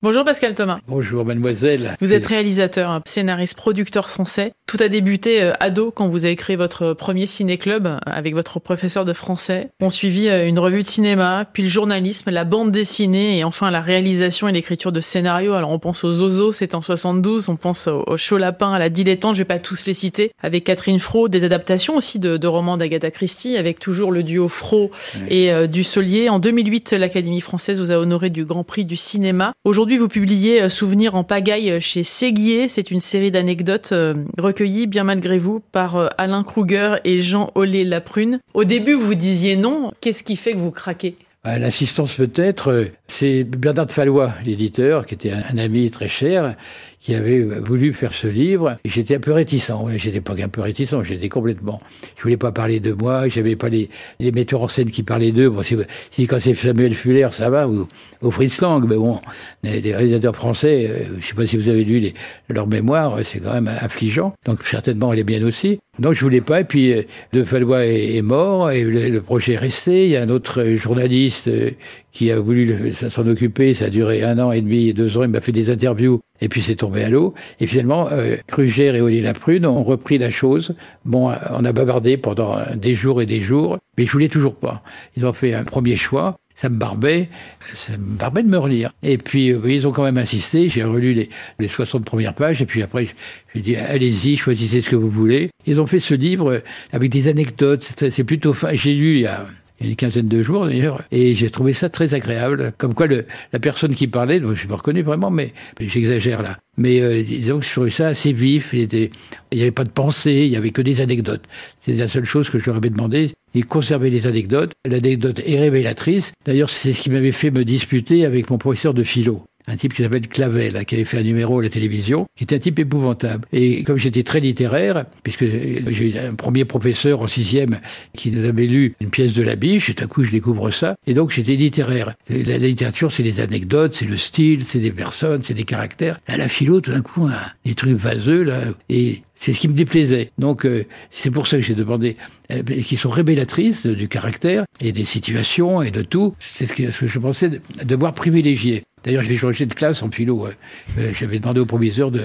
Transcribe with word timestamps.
Bonjour 0.00 0.24
Pascal 0.24 0.54
Thomas. 0.54 0.78
Bonjour 0.86 1.24
mademoiselle. 1.24 1.96
Vous 2.00 2.14
êtes 2.14 2.24
réalisateur, 2.24 3.00
scénariste, 3.04 3.56
producteur 3.56 4.08
français. 4.08 4.52
Tout 4.68 4.76
a 4.80 4.88
débuté 4.88 5.42
euh, 5.42 5.52
ado 5.58 5.90
quand 5.90 6.06
vous 6.06 6.24
avez 6.24 6.36
créé 6.36 6.54
votre 6.54 6.92
premier 6.92 7.26
ciné-club 7.26 7.86
euh, 7.86 7.96
avec 8.04 8.32
votre 8.32 8.60
professeur 8.60 9.04
de 9.04 9.12
français. 9.12 9.70
On 9.80 9.90
suivit 9.90 10.28
euh, 10.28 10.46
une 10.46 10.60
revue 10.60 10.84
de 10.84 10.88
cinéma, 10.88 11.46
puis 11.52 11.64
le 11.64 11.68
journalisme, 11.68 12.30
la 12.30 12.44
bande 12.44 12.70
dessinée 12.70 13.38
et 13.38 13.44
enfin 13.44 13.72
la 13.72 13.80
réalisation 13.80 14.46
et 14.46 14.52
l'écriture 14.52 14.92
de 14.92 15.00
scénarios. 15.00 15.54
Alors 15.54 15.70
on 15.70 15.80
pense 15.80 16.04
aux 16.04 16.12
Zozo, 16.12 16.52
c'est 16.52 16.76
en 16.76 16.80
72, 16.80 17.48
on 17.48 17.56
pense 17.56 17.88
au 17.88 18.16
Chaud 18.16 18.38
Lapin, 18.38 18.72
à 18.72 18.78
la 18.78 18.90
Dilettante, 18.90 19.34
je 19.34 19.38
vais 19.38 19.46
pas 19.46 19.58
tous 19.58 19.86
les 19.86 19.94
citer, 19.94 20.30
avec 20.40 20.62
Catherine 20.62 21.00
Fro, 21.00 21.28
des 21.28 21.42
adaptations 21.42 21.96
aussi 21.96 22.20
de, 22.20 22.46
romans 22.46 22.76
d'Agatha 22.76 23.10
Christie, 23.10 23.56
avec 23.56 23.80
toujours 23.80 24.12
le 24.12 24.22
duo 24.22 24.46
Fro 24.48 24.92
et 25.28 25.66
du 25.66 25.82
Solier. 25.82 26.28
En 26.28 26.38
2008, 26.38 26.92
l'Académie 26.92 27.40
française 27.40 27.80
vous 27.80 27.90
a 27.90 27.96
honoré 27.96 28.30
du 28.30 28.44
Grand 28.44 28.64
Prix 28.64 28.84
du 28.84 28.96
cinéma. 28.96 29.54
Aujourd'hui, 29.64 29.87
Aujourd'hui, 29.88 30.04
vous 30.04 30.08
publiez 30.08 30.60
euh, 30.60 30.68
Souvenirs 30.68 31.14
en 31.14 31.24
pagaille 31.24 31.70
euh, 31.70 31.80
chez 31.80 32.02
Séguier. 32.02 32.68
C'est 32.68 32.90
une 32.90 33.00
série 33.00 33.30
d'anecdotes 33.30 33.92
euh, 33.92 34.12
recueillies, 34.36 34.86
bien 34.86 35.02
malgré 35.02 35.38
vous, 35.38 35.60
par 35.72 36.10
Alain 36.18 36.44
Kruger 36.44 36.96
et 37.04 37.22
Jean 37.22 37.50
Olé 37.54 37.84
Laprune. 37.84 38.38
Au 38.52 38.64
début, 38.64 38.92
vous 38.92 39.14
disiez 39.14 39.56
non. 39.56 39.90
Qu'est-ce 40.02 40.22
qui 40.22 40.36
fait 40.36 40.52
que 40.52 40.58
vous 40.58 40.72
craquez? 40.72 41.16
Bah, 41.42 41.58
L'assistance 41.58 42.16
peut-être, 42.16 42.84
c'est 43.06 43.44
Bernard 43.44 43.90
Fallois, 43.90 44.34
l'éditeur, 44.44 45.06
qui 45.06 45.14
était 45.14 45.32
un 45.32 45.56
ami 45.56 45.90
très 45.90 46.08
cher, 46.08 46.54
qui 47.00 47.14
avait 47.14 47.42
voulu 47.42 47.92
faire 47.92 48.14
ce 48.14 48.26
livre. 48.26 48.76
J'étais 48.84 49.16
un 49.16 49.20
peu 49.20 49.32
réticent. 49.32 49.70
J'étais 49.96 50.20
pas 50.20 50.34
un 50.42 50.48
peu 50.48 50.60
réticent, 50.60 51.02
j'étais 51.02 51.28
complètement. 51.28 51.80
Je 52.16 52.22
voulais 52.22 52.36
pas 52.36 52.52
parler 52.52 52.80
de 52.80 52.92
moi. 52.92 53.28
J'avais 53.28 53.56
pas 53.56 53.68
les, 53.68 53.88
les 54.18 54.32
metteurs 54.32 54.62
en 54.62 54.68
scène 54.68 54.90
qui 54.90 55.02
parlaient 55.02 55.32
d'eux. 55.32 55.48
Bon, 55.48 55.62
si, 55.62 56.26
quand 56.26 56.40
c'est 56.40 56.54
Samuel 56.54 56.94
Fuller, 56.94 57.28
ça 57.32 57.50
va, 57.50 57.68
ou, 57.68 57.86
ou 58.22 58.30
Fritz 58.30 58.60
Lang. 58.60 58.84
Mais 58.88 58.96
bon, 58.96 59.20
les, 59.62 59.80
réalisateurs 59.80 60.34
français, 60.34 60.88
euh, 60.90 61.16
je 61.20 61.26
sais 61.26 61.34
pas 61.34 61.46
si 61.46 61.56
vous 61.56 61.68
avez 61.68 61.84
lu 61.84 61.98
les, 62.00 62.14
leur 62.48 62.66
mémoire, 62.66 63.18
c'est 63.24 63.40
quand 63.40 63.54
même 63.54 63.68
affligeant. 63.68 64.34
Donc 64.44 64.62
certainement, 64.64 65.12
elle 65.12 65.20
est 65.20 65.24
bien 65.24 65.44
aussi. 65.44 65.78
Donc 65.98 66.14
je 66.14 66.20
voulais 66.20 66.40
pas. 66.40 66.60
Et 66.60 66.64
puis 66.64 66.92
euh, 66.92 67.02
De 67.32 67.44
Fallois 67.44 67.84
est, 67.86 68.22
mort 68.22 68.70
et 68.70 68.84
le, 68.84 69.20
projet 69.20 69.54
est 69.54 69.58
resté. 69.58 70.04
Il 70.04 70.10
y 70.10 70.16
a 70.16 70.22
un 70.22 70.28
autre 70.28 70.64
journaliste 70.76 71.48
euh, 71.48 71.70
qui 72.12 72.30
a 72.30 72.38
voulu 72.38 72.94
s'en 72.94 73.26
occuper. 73.26 73.74
Ça 73.74 73.86
a 73.86 73.90
duré 73.90 74.22
un 74.22 74.38
an 74.38 74.52
et 74.52 74.60
demi, 74.60 74.92
deux 74.92 75.16
ans. 75.16 75.24
Il 75.24 75.30
m'a 75.30 75.40
fait 75.40 75.52
des 75.52 75.70
interviews 75.70 76.20
et 76.40 76.48
puis 76.48 76.62
c'est 76.62 76.76
tombé 76.76 77.02
à 77.02 77.10
l'eau. 77.10 77.34
Et 77.60 77.66
finalement, 77.66 78.08
euh, 78.12 78.36
Kruger 78.46 78.94
et 78.94 79.00
Oli 79.00 79.20
Laprune 79.20 79.66
ont 79.66 79.82
repris 79.82 80.18
la 80.18 80.30
chose. 80.30 80.74
Bon, 81.04 81.32
on 81.50 81.64
a 81.64 81.72
bavardé 81.72 82.16
pendant 82.16 82.58
des 82.74 82.94
jours 82.94 83.22
et 83.22 83.26
des 83.26 83.40
jours, 83.40 83.78
mais 83.96 84.04
je 84.04 84.12
voulais 84.12 84.28
toujours 84.28 84.54
pas. 84.54 84.82
Ils 85.16 85.26
ont 85.26 85.32
fait 85.32 85.54
un 85.54 85.64
premier 85.64 85.96
choix. 85.96 86.38
Ça 86.60 86.68
me 86.68 86.76
barbait, 86.76 87.28
ça 87.72 87.92
me 87.92 88.16
barbait 88.16 88.42
de 88.42 88.48
me 88.48 88.58
relire. 88.58 88.90
Et 89.04 89.16
puis, 89.16 89.52
euh, 89.52 89.60
ils 89.66 89.86
ont 89.86 89.92
quand 89.92 90.02
même 90.02 90.18
insisté. 90.18 90.68
J'ai 90.68 90.82
relu 90.82 91.14
les, 91.14 91.30
les 91.60 91.68
60 91.68 92.04
premières 92.04 92.34
pages. 92.34 92.60
Et 92.60 92.66
puis 92.66 92.82
après, 92.82 93.06
j'ai 93.54 93.60
dit, 93.60 93.76
allez-y, 93.76 94.36
choisissez 94.36 94.82
ce 94.82 94.90
que 94.90 94.96
vous 94.96 95.08
voulez. 95.08 95.50
Ils 95.66 95.80
ont 95.80 95.86
fait 95.86 96.00
ce 96.00 96.14
livre 96.14 96.60
avec 96.92 97.10
des 97.10 97.28
anecdotes. 97.28 97.86
C'est 98.10 98.24
plutôt 98.24 98.54
fin. 98.54 98.74
J'ai 98.74 98.94
lu 98.94 99.14
il 99.18 99.20
y 99.20 99.26
a 99.26 99.46
il 99.80 99.86
y 99.86 99.88
a 99.88 99.90
une 99.90 99.96
quinzaine 99.96 100.28
de 100.28 100.42
jours 100.42 100.66
d'ailleurs, 100.66 101.02
et 101.12 101.34
j'ai 101.34 101.50
trouvé 101.50 101.72
ça 101.72 101.88
très 101.88 102.14
agréable. 102.14 102.72
Comme 102.78 102.94
quoi 102.94 103.06
le, 103.06 103.26
la 103.52 103.58
personne 103.58 103.94
qui 103.94 104.08
parlait, 104.08 104.40
je 104.40 104.44
ne 104.44 104.54
suis 104.54 104.68
pas 104.68 104.76
reconnu 104.76 105.02
vraiment, 105.02 105.30
mais, 105.30 105.52
j'exagère 105.80 106.42
là. 106.42 106.58
Mais 106.76 107.00
euh, 107.00 107.22
disons 107.22 107.58
que 107.58 107.64
je 107.64 107.72
trouvais 107.72 107.90
ça 107.90 108.08
assez 108.08 108.32
vif. 108.32 108.72
Il 108.72 109.10
n'y 109.52 109.62
avait 109.62 109.70
pas 109.70 109.84
de 109.84 109.90
pensée, 109.90 110.44
il 110.44 110.50
n'y 110.50 110.56
avait 110.56 110.70
que 110.70 110.82
des 110.82 111.00
anecdotes. 111.00 111.42
C'est 111.80 111.94
la 111.94 112.08
seule 112.08 112.24
chose 112.24 112.50
que 112.50 112.58
je 112.58 112.66
leur 112.66 112.76
avais 112.76 112.90
demandé. 112.90 113.32
Ils 113.54 113.66
conservaient 113.66 114.10
les 114.10 114.26
anecdotes. 114.26 114.72
L'anecdote 114.84 115.40
est 115.44 115.58
révélatrice. 115.58 116.32
D'ailleurs, 116.44 116.70
c'est 116.70 116.92
ce 116.92 117.02
qui 117.02 117.10
m'avait 117.10 117.32
fait 117.32 117.50
me 117.50 117.64
disputer 117.64 118.24
avec 118.24 118.50
mon 118.50 118.58
professeur 118.58 118.94
de 118.94 119.02
philo 119.02 119.44
un 119.68 119.76
type 119.76 119.94
qui 119.94 120.02
s'appelle 120.02 120.26
Clavel, 120.26 120.84
qui 120.84 120.94
avait 120.94 121.04
fait 121.04 121.18
un 121.18 121.22
numéro 121.22 121.60
à 121.60 121.62
la 121.62 121.68
télévision, 121.68 122.26
qui 122.36 122.44
était 122.44 122.56
un 122.56 122.58
type 122.58 122.78
épouvantable. 122.78 123.46
Et 123.52 123.84
comme 123.84 123.98
j'étais 123.98 124.22
très 124.22 124.40
littéraire, 124.40 125.04
puisque 125.22 125.44
j'ai 125.44 126.08
eu 126.08 126.18
un 126.18 126.34
premier 126.34 126.64
professeur 126.64 127.20
en 127.20 127.26
sixième 127.26 127.78
qui 128.14 128.30
nous 128.30 128.44
avait 128.48 128.66
lu 128.66 128.94
une 129.00 129.10
pièce 129.10 129.34
de 129.34 129.42
la 129.42 129.56
biche, 129.56 129.90
et 129.90 129.94
tout 129.94 130.04
à 130.04 130.06
coup 130.06 130.24
je 130.24 130.30
découvre 130.30 130.70
ça, 130.70 130.96
et 131.06 131.14
donc 131.14 131.30
j'étais 131.30 131.54
littéraire. 131.54 132.14
La, 132.28 132.58
littérature, 132.58 133.12
c'est 133.12 133.22
des 133.22 133.40
anecdotes, 133.40 133.94
c'est 133.94 134.06
le 134.06 134.16
style, 134.16 134.64
c'est 134.64 134.80
des 134.80 134.92
personnes, 134.92 135.42
c'est 135.42 135.54
des 135.54 135.64
caractères. 135.64 136.18
À 136.26 136.36
la 136.36 136.48
philo, 136.48 136.80
tout 136.80 136.90
d'un 136.90 137.02
coup, 137.02 137.26
on 137.26 137.30
des 137.64 137.74
trucs 137.74 137.96
vaseux, 137.96 138.44
là, 138.44 138.60
et 138.88 139.22
c'est 139.38 139.52
ce 139.52 139.60
qui 139.60 139.68
me 139.68 139.74
déplaisait. 139.74 140.30
Donc 140.38 140.64
euh, 140.64 140.84
c'est 141.10 141.30
pour 141.30 141.46
ça 141.46 141.56
que 141.56 141.62
j'ai 141.62 141.74
demandé, 141.74 142.16
euh, 142.50 142.62
qui 142.62 142.96
sont 142.96 143.10
révélatrices 143.10 143.86
du 143.86 144.08
caractère 144.08 144.64
et 144.80 144.92
des 144.92 145.04
situations 145.04 145.82
et 145.82 145.90
de 145.90 146.02
tout. 146.02 146.34
C'est 146.40 146.66
ce 146.66 146.72
que, 146.72 147.06
je 147.06 147.18
pensais 147.18 147.60
devoir 147.84 148.14
privilégier. 148.14 148.84
D'ailleurs, 149.08 149.22
je 149.22 149.28
vais 149.30 149.38
changer 149.38 149.64
de 149.64 149.72
classe 149.72 150.02
en 150.02 150.10
philo. 150.10 150.44
Euh, 150.44 151.12
j'avais 151.18 151.38
demandé 151.38 151.60
au 151.60 151.64
de, 151.64 152.20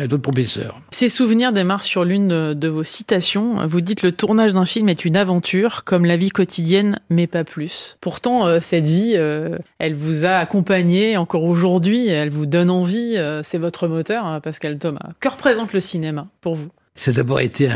à 0.00 0.06
d'autres 0.06 0.22
professeurs. 0.22 0.80
Ces 0.90 1.10
souvenirs 1.10 1.52
démarrent 1.52 1.82
sur 1.82 2.06
l'une 2.06 2.54
de 2.54 2.68
vos 2.68 2.84
citations. 2.84 3.66
Vous 3.66 3.82
dites 3.82 4.00
le 4.00 4.12
tournage 4.12 4.54
d'un 4.54 4.64
film 4.64 4.88
est 4.88 5.04
une 5.04 5.18
aventure, 5.18 5.84
comme 5.84 6.06
la 6.06 6.16
vie 6.16 6.30
quotidienne, 6.30 6.98
mais 7.10 7.26
pas 7.26 7.44
plus. 7.44 7.98
Pourtant, 8.00 8.46
euh, 8.46 8.60
cette 8.62 8.86
vie, 8.86 9.12
euh, 9.14 9.58
elle 9.78 9.94
vous 9.94 10.24
a 10.24 10.36
accompagné 10.36 11.18
encore 11.18 11.44
aujourd'hui. 11.44 12.08
Elle 12.08 12.30
vous 12.30 12.46
donne 12.46 12.70
envie. 12.70 13.18
c'est 13.42 13.58
votre 13.58 13.86
moteur, 13.86 14.24
hein, 14.24 14.40
Pascal 14.40 14.78
Thomas. 14.78 15.10
Que 15.20 15.28
représente 15.28 15.74
le 15.74 15.80
cinéma 15.80 16.28
pour 16.40 16.54
vous? 16.54 16.70
Ça 16.94 17.10
a 17.10 17.14
d'abord 17.14 17.40
été 17.40 17.70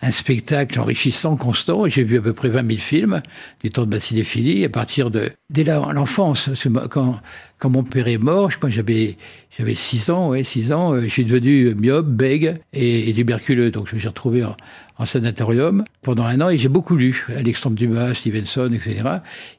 un, 0.00 0.10
spectacle 0.10 0.80
enrichissant, 0.80 1.36
constant. 1.36 1.86
J'ai 1.88 2.04
vu 2.04 2.18
à 2.18 2.22
peu 2.22 2.32
près 2.32 2.48
20 2.48 2.66
000 2.66 2.78
films 2.78 3.22
du 3.62 3.70
temps 3.70 3.84
de 3.84 3.90
ma 3.90 4.00
cinéphilie 4.00 4.64
à 4.64 4.70
partir 4.70 5.10
de 5.10 5.30
dès 5.50 5.64
l'enfance. 5.64 6.48
Quand, 6.90 7.20
mon 7.64 7.84
père 7.84 8.08
est 8.08 8.18
mort, 8.18 8.50
quand 8.58 8.70
j'avais 8.70 9.18
j'avais 9.56 9.74
6 9.74 10.10
ans, 10.10 10.30
ouais, 10.30 10.42
6 10.42 10.72
ans, 10.72 10.94
euh, 10.94 11.02
je 11.02 11.08
suis 11.08 11.24
devenu 11.24 11.74
myope, 11.74 12.06
bègue 12.06 12.60
et, 12.72 13.10
et, 13.10 13.14
tuberculeux. 13.14 13.70
Donc 13.70 13.88
je 13.88 13.94
me 13.94 14.00
suis 14.00 14.08
retrouvé 14.08 14.42
en, 14.42 14.56
en 15.02 15.06
sanatorium 15.06 15.84
pendant 16.02 16.24
un 16.24 16.40
an 16.40 16.48
et 16.48 16.58
j'ai 16.58 16.68
beaucoup 16.68 16.96
lu 16.96 17.26
Alexandre 17.36 17.76
Dumas, 17.76 18.14
Stevenson, 18.14 18.70
etc. 18.72 19.02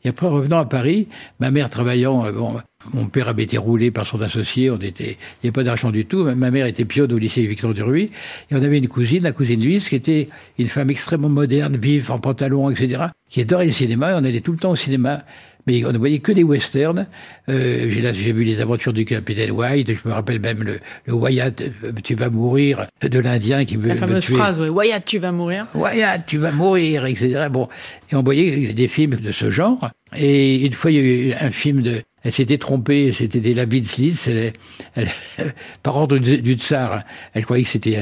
Et 0.04 0.10
après 0.10 0.28
revenant 0.28 0.60
à 0.60 0.66
Paris, 0.66 1.08
ma 1.40 1.52
mère 1.52 1.70
travaillant, 1.70 2.26
euh, 2.26 2.32
bon, 2.32 2.56
mon 2.94 3.06
père 3.08 3.28
avait 3.28 3.44
été 3.44 3.58
roulé 3.58 3.92
par 3.92 4.08
son 4.08 4.22
associé, 4.22 4.70
on 4.70 4.78
était, 4.78 5.04
il 5.04 5.44
n'y 5.44 5.48
avait 5.48 5.52
pas 5.52 5.64
d'argent 5.64 5.92
du 5.92 6.06
tout. 6.06 6.24
Ma 6.24 6.52
mère 6.52 6.66
était 6.66 6.86
pionne 6.86 7.12
au 7.14 7.18
lycée 7.18 7.46
Victor 7.46 7.74
Duruy. 7.74 8.10
Et 8.52 8.56
on 8.56 8.64
avait 8.64 8.78
une 8.78 8.88
cousine, 8.88 9.24
la 9.24 9.32
cousine 9.32 9.64
Louise, 9.64 9.88
qui 9.88 9.96
était 9.96 10.30
une 10.58 10.68
femme 10.68 10.90
extrêmement 10.90 11.30
moderne, 11.30 11.78
vive, 11.78 12.12
en 12.12 12.20
pantalon, 12.20 12.70
etc., 12.70 13.06
qui 13.30 13.42
adorait 13.42 13.66
le 13.66 13.72
cinéma. 13.72 14.12
Et 14.12 14.14
on 14.16 14.26
allait 14.26 14.42
tout 14.42 14.52
le 14.52 14.58
temps 14.58 14.72
au 14.72 14.76
cinéma 14.76 15.24
mais 15.68 15.84
on 15.86 15.92
ne 15.92 15.98
voyait 15.98 16.20
que 16.20 16.32
des 16.32 16.44
westerns. 16.44 17.08
Euh, 17.50 17.90
j'ai 17.90 18.34
vu 18.34 18.44
les 18.44 18.62
aventures 18.62 18.94
du 18.94 19.06
capitaine 19.06 19.52
White, 19.52 19.92
je 19.92 20.08
me 20.08 20.14
rappelle 20.14 20.40
même 20.40 20.64
le, 20.64 20.80
le 21.06 21.14
Wyatt, 21.14 21.62
euh, 21.62 21.92
tu 22.04 22.16
vas 22.16 22.30
mourir, 22.30 22.88
de 23.02 23.20
l'Indien 23.20 23.66
qui 23.66 23.78
veut 23.78 23.90
La 23.90 23.96
fameuse 23.96 24.26
phrase, 24.26 24.60
oui, 24.60 24.70
Wyatt, 24.70 25.04
tu 25.06 25.20
vas 25.20 25.32
mourir. 25.32 25.68
Wyatt, 25.74 26.26
tu 26.26 26.38
vas 26.38 26.52
mourir, 26.52 27.06
etc. 27.06 27.48
Bon, 27.52 27.68
et 28.12 28.16
on 28.16 28.24
voyait 28.24 28.74
des 28.74 28.88
films 28.88 29.16
de 29.16 29.32
ce 29.32 29.52
genre. 29.52 29.90
Et 30.16 30.66
une 30.66 30.74
fois, 30.74 30.92
il 30.92 30.98
y 30.98 31.00
a 31.00 31.04
eu 31.04 31.34
un 31.40 31.52
film 31.52 31.82
de 31.82 32.02
elle 32.24 32.32
s'était 32.32 32.58
trompée, 32.58 33.12
c'était 33.12 33.40
des 33.40 33.54
Labitz 33.54 34.00
elle, 34.28 34.54
elle, 34.96 35.10
par 35.84 35.98
ordre 35.98 36.18
du, 36.18 36.54
tsar, 36.56 37.04
elle 37.34 37.44
croyait 37.44 37.64
que 37.64 37.70
c'était 37.70 37.98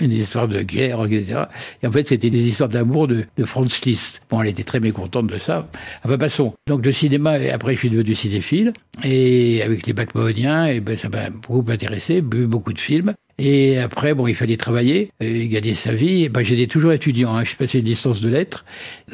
une 0.00 0.12
histoire 0.12 0.46
de 0.46 0.62
guerre, 0.62 1.04
etc. 1.04 1.44
Et 1.82 1.86
en 1.86 1.92
fait, 1.92 2.06
c'était 2.06 2.30
des 2.30 2.46
histoires 2.46 2.68
d'amour 2.68 3.08
de, 3.08 3.24
de, 3.36 3.44
Franz 3.44 3.80
Liszt. 3.84 4.22
Bon, 4.30 4.40
elle 4.40 4.48
était 4.48 4.62
très 4.62 4.80
mécontente 4.80 5.26
de 5.26 5.38
ça. 5.38 5.68
Enfin, 6.04 6.16
passons. 6.16 6.54
Donc, 6.68 6.84
le 6.84 6.92
cinéma, 6.92 7.32
après, 7.52 7.74
je 7.74 7.80
suis 7.80 7.90
devenu 7.90 8.14
cinéphile, 8.14 8.72
et 9.02 9.62
avec 9.62 9.86
les 9.86 9.92
Bacmahoniens, 9.92 10.66
et 10.66 10.80
ben, 10.80 10.96
ça 10.96 11.08
m'a 11.08 11.30
beaucoup 11.30 11.68
intéressé, 11.70 12.20
vu 12.20 12.46
beaucoup 12.46 12.72
de 12.72 12.78
films. 12.78 13.14
Et 13.42 13.78
après, 13.78 14.12
bon, 14.12 14.26
il 14.26 14.34
fallait 14.34 14.58
travailler, 14.58 15.12
et 15.18 15.48
gagner 15.48 15.72
sa 15.72 15.94
vie. 15.94 16.28
Ben, 16.28 16.44
j'étais 16.44 16.66
toujours 16.66 16.92
étudiant. 16.92 17.34
Hein. 17.34 17.44
Je 17.44 17.56
passé 17.56 17.78
une 17.78 17.86
licence 17.86 18.20
de 18.20 18.28
lettres. 18.28 18.66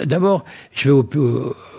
D'abord, 0.02 0.44
je 0.74 0.88
vais 0.88 0.90
au, 0.90 1.08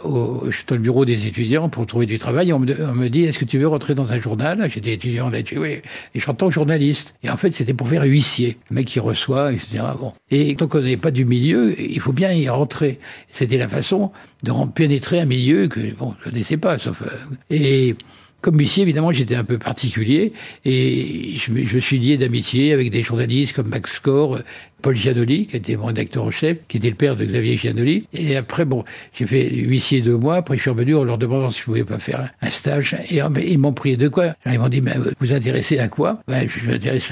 au, 0.05 0.43
je 0.49 0.55
suis 0.55 0.65
le 0.69 0.77
bureau 0.77 1.03
des 1.03 1.27
étudiants 1.27 1.67
pour 1.67 1.85
trouver 1.85 2.05
du 2.05 2.17
travail. 2.17 2.53
On 2.53 2.59
me, 2.59 2.73
on 2.89 2.93
me 2.93 3.09
dit, 3.09 3.25
est-ce 3.25 3.37
que 3.37 3.43
tu 3.43 3.57
veux 3.57 3.67
rentrer 3.67 3.95
dans 3.95 4.13
un 4.13 4.19
journal? 4.19 4.65
J'étais 4.73 4.93
étudiant 4.93 5.29
là-dessus, 5.29 5.57
oui. 5.57 5.81
Et 6.15 6.21
j'entends 6.21 6.49
journaliste. 6.49 7.15
Et 7.21 7.29
en 7.29 7.35
fait, 7.35 7.51
c'était 7.51 7.73
pour 7.73 7.89
faire 7.89 8.03
huissier. 8.03 8.57
Le 8.69 8.75
mec 8.75 8.88
qui 8.88 9.01
reçoit, 9.01 9.51
etc. 9.51 9.83
Bon. 10.00 10.13
Et 10.31 10.55
tant 10.55 10.69
qu'on 10.69 10.81
n'est 10.81 10.95
pas 10.95 11.11
du 11.11 11.25
milieu, 11.25 11.75
il 11.77 12.00
faut 12.00 12.13
bien 12.13 12.31
y 12.31 12.47
rentrer. 12.47 12.97
C'était 13.27 13.57
la 13.57 13.67
façon 13.67 14.11
de 14.43 14.53
pénétrer 14.73 15.19
un 15.19 15.25
milieu 15.25 15.67
que 15.67 15.81
bon, 15.95 16.15
je 16.19 16.29
connaissais 16.29 16.57
pas, 16.57 16.79
sauf. 16.79 17.01
Euh, 17.01 17.35
et 17.50 17.95
comme 18.42 18.60
huissier, 18.60 18.84
évidemment, 18.84 19.12
j'étais 19.12 19.36
un 19.36 19.44
peu 19.44 19.57
particulier 19.57 20.31
et 20.63 21.38
je 21.38 21.51
me, 21.51 21.80
suis 21.80 21.98
lié 21.98 22.18
d'amitié 22.18 22.72
avec 22.72 22.92
des 22.92 23.01
journalistes 23.01 23.54
comme 23.54 23.68
Max 23.68 23.95
Score, 23.95 24.39
Paul 24.81 24.95
Giannoli, 24.95 25.47
qui 25.47 25.57
était 25.57 25.75
mon 25.75 25.85
rédacteur 25.88 26.24
en 26.24 26.31
chef, 26.31 26.57
qui 26.68 26.77
était 26.77 26.89
le 26.89 26.95
père 26.95 27.15
de 27.15 27.25
Xavier 27.25 27.57
Giannoli. 27.57 28.07
Et 28.13 28.35
après, 28.35 28.65
bon, 28.65 28.83
j'ai 29.13 29.25
fait 29.25 29.50
huissier 29.50 30.01
deux 30.01 30.18
mois. 30.18 30.35
Après, 30.38 30.56
je 30.57 30.62
suis 30.62 30.69
revenu 30.69 30.95
en 30.95 31.03
leur 31.03 31.18
demandant 31.18 31.50
si 31.50 31.59
je 31.59 31.65
pouvais 31.65 31.83
pas 31.83 32.00
faire 32.00 32.29
un 32.41 32.50
stage. 32.50 32.95
Et 33.09 33.19
ils 33.47 33.57
m'ont 33.57 33.74
prié 33.74 33.97
de 33.97 34.07
quoi? 34.07 34.35
Alors, 34.45 34.53
Ils 34.53 34.59
m'ont 34.59 34.69
dit, 34.69 34.79
vous 34.79 35.09
vous 35.19 35.33
intéressez 35.33 35.79
à 35.79 35.88
quoi? 35.88 36.21
Ben, 36.27 36.47
Je 36.47 36.69
m'intéresse 36.69 37.12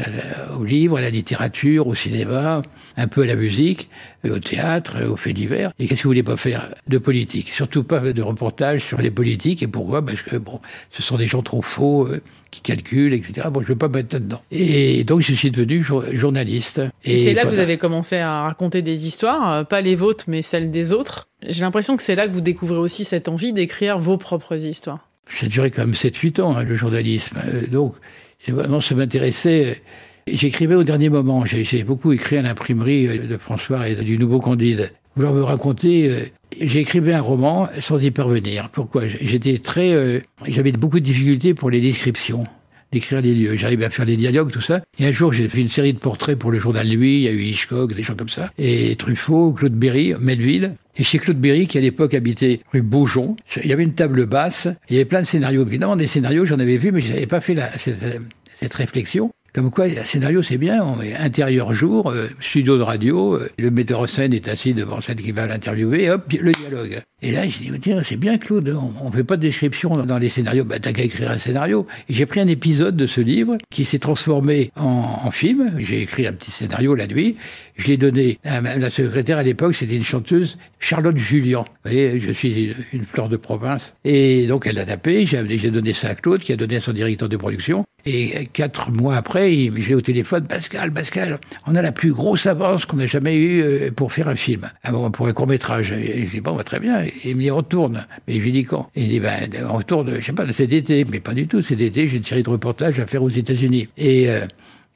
aux 0.59 0.63
livres, 0.63 0.97
à 0.97 1.01
la 1.01 1.09
littérature, 1.09 1.87
au 1.87 1.95
cinéma, 1.95 2.61
un 2.97 3.07
peu 3.07 3.23
à 3.23 3.25
la 3.25 3.35
musique, 3.35 3.89
euh, 4.25 4.35
au 4.35 4.39
théâtre, 4.39 4.97
aux 5.09 5.15
faits 5.15 5.35
divers. 5.35 5.71
Et 5.79 5.87
qu'est-ce 5.87 6.01
que 6.01 6.03
vous 6.03 6.11
voulez 6.11 6.23
pas 6.23 6.37
faire 6.37 6.73
De 6.87 6.97
politique? 6.97 7.49
Surtout 7.49 7.83
pas 7.83 7.99
de 7.99 8.21
reportage 8.21 8.83
sur 8.83 9.01
les 9.01 9.11
politiques. 9.11 9.63
Et 9.63 9.67
pourquoi? 9.67 10.05
Parce 10.05 10.21
que, 10.21 10.35
bon, 10.37 10.59
ce 10.91 11.01
sont 11.01 11.17
des 11.17 11.27
gens 11.27 11.41
trop 11.41 11.61
faux, 11.61 12.07
euh, 12.07 12.21
qui 12.51 12.61
calcule, 12.61 13.13
etc. 13.13 13.47
Bon, 13.51 13.59
je 13.61 13.65
ne 13.65 13.69
veux 13.69 13.77
pas 13.77 13.87
me 13.87 13.95
mettre 13.95 14.15
là-dedans. 14.15 14.41
Et 14.51 15.03
donc, 15.03 15.21
je 15.21 15.33
suis 15.33 15.51
devenu 15.51 15.83
journaliste. 16.13 16.81
Et, 17.03 17.17
c'est 17.17 17.33
là 17.33 17.43
que 17.43 17.49
vous 17.49 17.59
avez 17.59 17.77
commencé 17.77 18.17
à 18.17 18.43
raconter 18.43 18.81
des 18.81 19.07
histoires, 19.07 19.51
euh, 19.51 19.63
pas 19.63 19.81
les 19.81 19.95
vôtres, 19.95 20.25
mais 20.27 20.41
celles 20.41 20.71
des 20.71 20.93
autres. 20.93 21.27
J'ai 21.47 21.61
l'impression 21.61 21.97
que 21.97 22.03
c'est 22.03 22.15
là 22.15 22.27
que 22.27 22.33
vous 22.33 22.41
découvrez 22.41 22.77
aussi 22.77 23.05
cette 23.05 23.27
envie 23.27 23.53
d'écrire 23.53 23.99
vos 23.99 24.17
propres 24.17 24.65
histoires. 24.65 25.09
Ça 25.27 25.47
a 25.47 25.49
duré 25.49 25.71
quand 25.71 25.83
même 25.85 25.95
7-8 25.95 26.41
ans, 26.41 26.55
hein, 26.55 26.63
le 26.63 26.75
journalisme. 26.75 27.37
Euh, 27.45 27.67
donc, 27.67 27.95
c'est 28.39 28.51
vraiment, 28.51 28.81
ça 28.81 28.95
m'intéressait. 28.95 29.81
J'écrivais 30.27 30.75
au 30.75 30.83
dernier 30.83 31.09
moment. 31.09 31.45
J'ai 31.45 31.83
beaucoup 31.83 32.11
écrit 32.11 32.37
à 32.37 32.41
l'imprimerie 32.41 33.19
de 33.19 33.37
François 33.37 33.87
et 33.87 33.95
du 33.95 34.17
Nouveau 34.17 34.39
Candide. 34.39 34.91
Vouloir 35.15 35.33
me 35.33 35.43
raconter, 35.43 36.09
euh, 36.09 36.19
j'écrivais 36.59 37.13
un 37.13 37.21
roman 37.21 37.69
sans 37.79 38.03
y 38.03 38.11
parvenir. 38.11 38.69
Pourquoi? 38.69 39.07
J'étais 39.07 39.59
très, 39.59 39.93
euh, 39.93 40.19
j'avais 40.45 40.73
beaucoup 40.73 40.99
de 40.99 41.05
difficultés 41.05 41.53
pour 41.53 41.69
les 41.69 41.79
descriptions 41.79 42.45
d'écrire 42.91 43.21
des 43.21 43.33
lieux. 43.33 43.55
J'arrivais 43.55 43.85
à 43.85 43.89
faire 43.89 44.05
des 44.05 44.17
dialogues, 44.17 44.51
tout 44.51 44.59
ça. 44.59 44.81
Et 44.99 45.05
un 45.05 45.13
jour, 45.13 45.31
j'ai 45.31 45.47
fait 45.47 45.61
une 45.61 45.69
série 45.69 45.93
de 45.93 45.99
portraits 45.99 46.37
pour 46.37 46.51
le 46.51 46.59
journal 46.59 46.85
Lui. 46.85 47.19
Il 47.19 47.23
y 47.23 47.27
a 47.29 47.31
eu 47.31 47.43
Hitchcock, 47.43 47.93
des 47.93 48.03
gens 48.03 48.15
comme 48.15 48.27
ça. 48.27 48.51
Et 48.57 48.97
Truffaut, 48.97 49.53
Claude 49.53 49.73
Berry, 49.73 50.13
Melville. 50.19 50.75
Et 50.97 51.05
chez 51.05 51.17
Claude 51.17 51.39
Berry, 51.39 51.67
qui 51.67 51.77
à 51.77 51.81
l'époque 51.81 52.13
habitait 52.13 52.59
rue 52.73 52.81
Beaujon, 52.81 53.37
il 53.63 53.69
y 53.69 53.73
avait 53.73 53.83
une 53.83 53.93
table 53.93 54.25
basse. 54.25 54.67
Il 54.89 54.95
y 54.95 54.97
avait 54.97 55.05
plein 55.05 55.21
de 55.21 55.27
scénarios. 55.27 55.65
Évidemment, 55.65 55.95
des 55.95 56.07
scénarios, 56.07 56.45
j'en 56.45 56.59
avais 56.59 56.77
vu, 56.77 56.91
mais 56.91 56.99
je 56.99 57.13
n'avais 57.13 57.25
pas 57.25 57.39
fait 57.39 57.55
cette 57.77 58.73
réflexion. 58.73 59.31
Comme 59.55 59.71
quoi, 59.71 59.87
scénario, 59.87 60.43
c'est 60.43 60.57
bien, 60.57 60.83
on 60.83 60.99
intérieur 61.17 61.71
jour, 61.71 62.11
euh, 62.11 62.27
studio 62.41 62.77
de 62.77 62.81
radio, 62.81 63.35
euh, 63.35 63.49
le 63.57 63.71
metteur 63.71 64.01
en 64.01 64.05
scène 64.05 64.33
est 64.33 64.49
assis 64.49 64.73
devant 64.73 64.99
celle 64.99 65.15
qui 65.15 65.31
va 65.31 65.47
l'interviewer, 65.47 66.09
hop, 66.09 66.29
le 66.29 66.51
dialogue. 66.51 66.99
Et 67.25 67.31
là, 67.31 67.49
je 67.49 67.57
dis, 67.57 67.71
tiens, 67.79 68.01
c'est 68.05 68.17
bien, 68.17 68.37
Claude, 68.37 68.69
on, 69.01 69.09
ne 69.09 69.11
fait 69.11 69.23
pas 69.23 69.35
de 69.35 69.41
description 69.41 69.97
dans 70.05 70.19
les 70.19 70.29
scénarios, 70.29 70.63
bah 70.63 70.77
t'as 70.79 70.93
qu'à 70.93 71.01
écrire 71.01 71.31
un 71.31 71.39
scénario. 71.39 71.87
J'ai 72.07 72.27
pris 72.27 72.39
un 72.39 72.47
épisode 72.47 72.95
de 72.95 73.07
ce 73.07 73.19
livre 73.19 73.57
qui 73.71 73.83
s'est 73.83 73.97
transformé 73.97 74.71
en, 74.75 75.31
film. 75.31 75.73
J'ai 75.79 76.03
écrit 76.03 76.27
un 76.27 76.33
petit 76.33 76.51
scénario 76.51 76.93
la 76.93 77.07
nuit. 77.07 77.35
Je 77.77 77.87
l'ai 77.87 77.97
donné 77.97 78.37
à 78.45 78.61
la 78.61 78.91
secrétaire 78.91 79.39
à 79.39 79.43
l'époque, 79.43 79.73
c'était 79.73 79.95
une 79.95 80.03
chanteuse, 80.03 80.59
Charlotte 80.79 81.17
Julien. 81.17 81.61
Vous 81.61 81.91
voyez, 81.91 82.19
je 82.19 82.31
suis 82.31 82.75
une 82.93 83.05
fleur 83.05 83.27
de 83.27 83.37
province. 83.37 83.95
Et 84.03 84.45
donc, 84.45 84.67
elle 84.67 84.75
l'a 84.75 84.85
tapé, 84.85 85.25
j'ai 85.25 85.71
donné 85.71 85.93
ça 85.93 86.09
à 86.09 86.13
Claude, 86.13 86.41
qui 86.41 86.53
a 86.53 86.57
donné 86.57 86.75
à 86.75 86.81
son 86.81 86.93
directeur 86.93 87.27
de 87.27 87.37
production. 87.37 87.85
Et 88.07 88.45
quatre 88.53 88.91
mois 88.91 89.15
après, 89.15 89.51
j'ai 89.77 89.95
au 89.95 90.01
téléphone, 90.01 90.45
Pascal, 90.45 90.93
Pascal, 90.93 91.39
on 91.65 91.75
a 91.75 91.81
la 91.81 91.91
plus 91.91 92.13
grosse 92.13 92.45
avance 92.45 92.85
qu'on 92.85 92.99
ait 92.99 93.07
jamais 93.07 93.35
eue 93.35 93.63
euh, 93.63 93.91
pour 93.91 94.13
faire 94.13 94.27
un 94.27 94.35
film, 94.35 94.69
pour 95.11 95.27
un 95.27 95.33
court 95.33 95.47
métrage. 95.47 95.91
Et 95.91 96.27
je 96.27 96.31
dis, 96.31 96.39
bon, 96.39 96.55
bah, 96.55 96.63
très 96.63 96.79
bien. 96.79 97.03
Il 97.23 97.35
me 97.35 97.41
dit, 97.41 97.49
retourne. 97.49 98.05
Mais 98.27 98.35
je 98.35 98.39
lui 98.39 98.51
dis 98.51 98.63
quand? 98.63 98.89
Il 98.95 99.09
dit, 99.09 99.19
ben, 99.19 99.49
on 99.69 99.77
retourne, 99.77 100.11
je 100.19 100.25
sais 100.25 100.33
pas, 100.33 100.45
cet 100.53 100.73
été. 100.73 101.05
Mais 101.05 101.19
pas 101.19 101.33
du 101.33 101.47
tout, 101.47 101.61
cet 101.61 101.81
été, 101.81 102.07
j'ai 102.07 102.17
une 102.17 102.23
série 102.23 102.43
de 102.43 102.49
reportages 102.49 102.99
à 102.99 103.05
faire 103.05 103.23
aux 103.23 103.29
États-Unis. 103.29 103.87
Et 103.97 104.29
euh, 104.29 104.41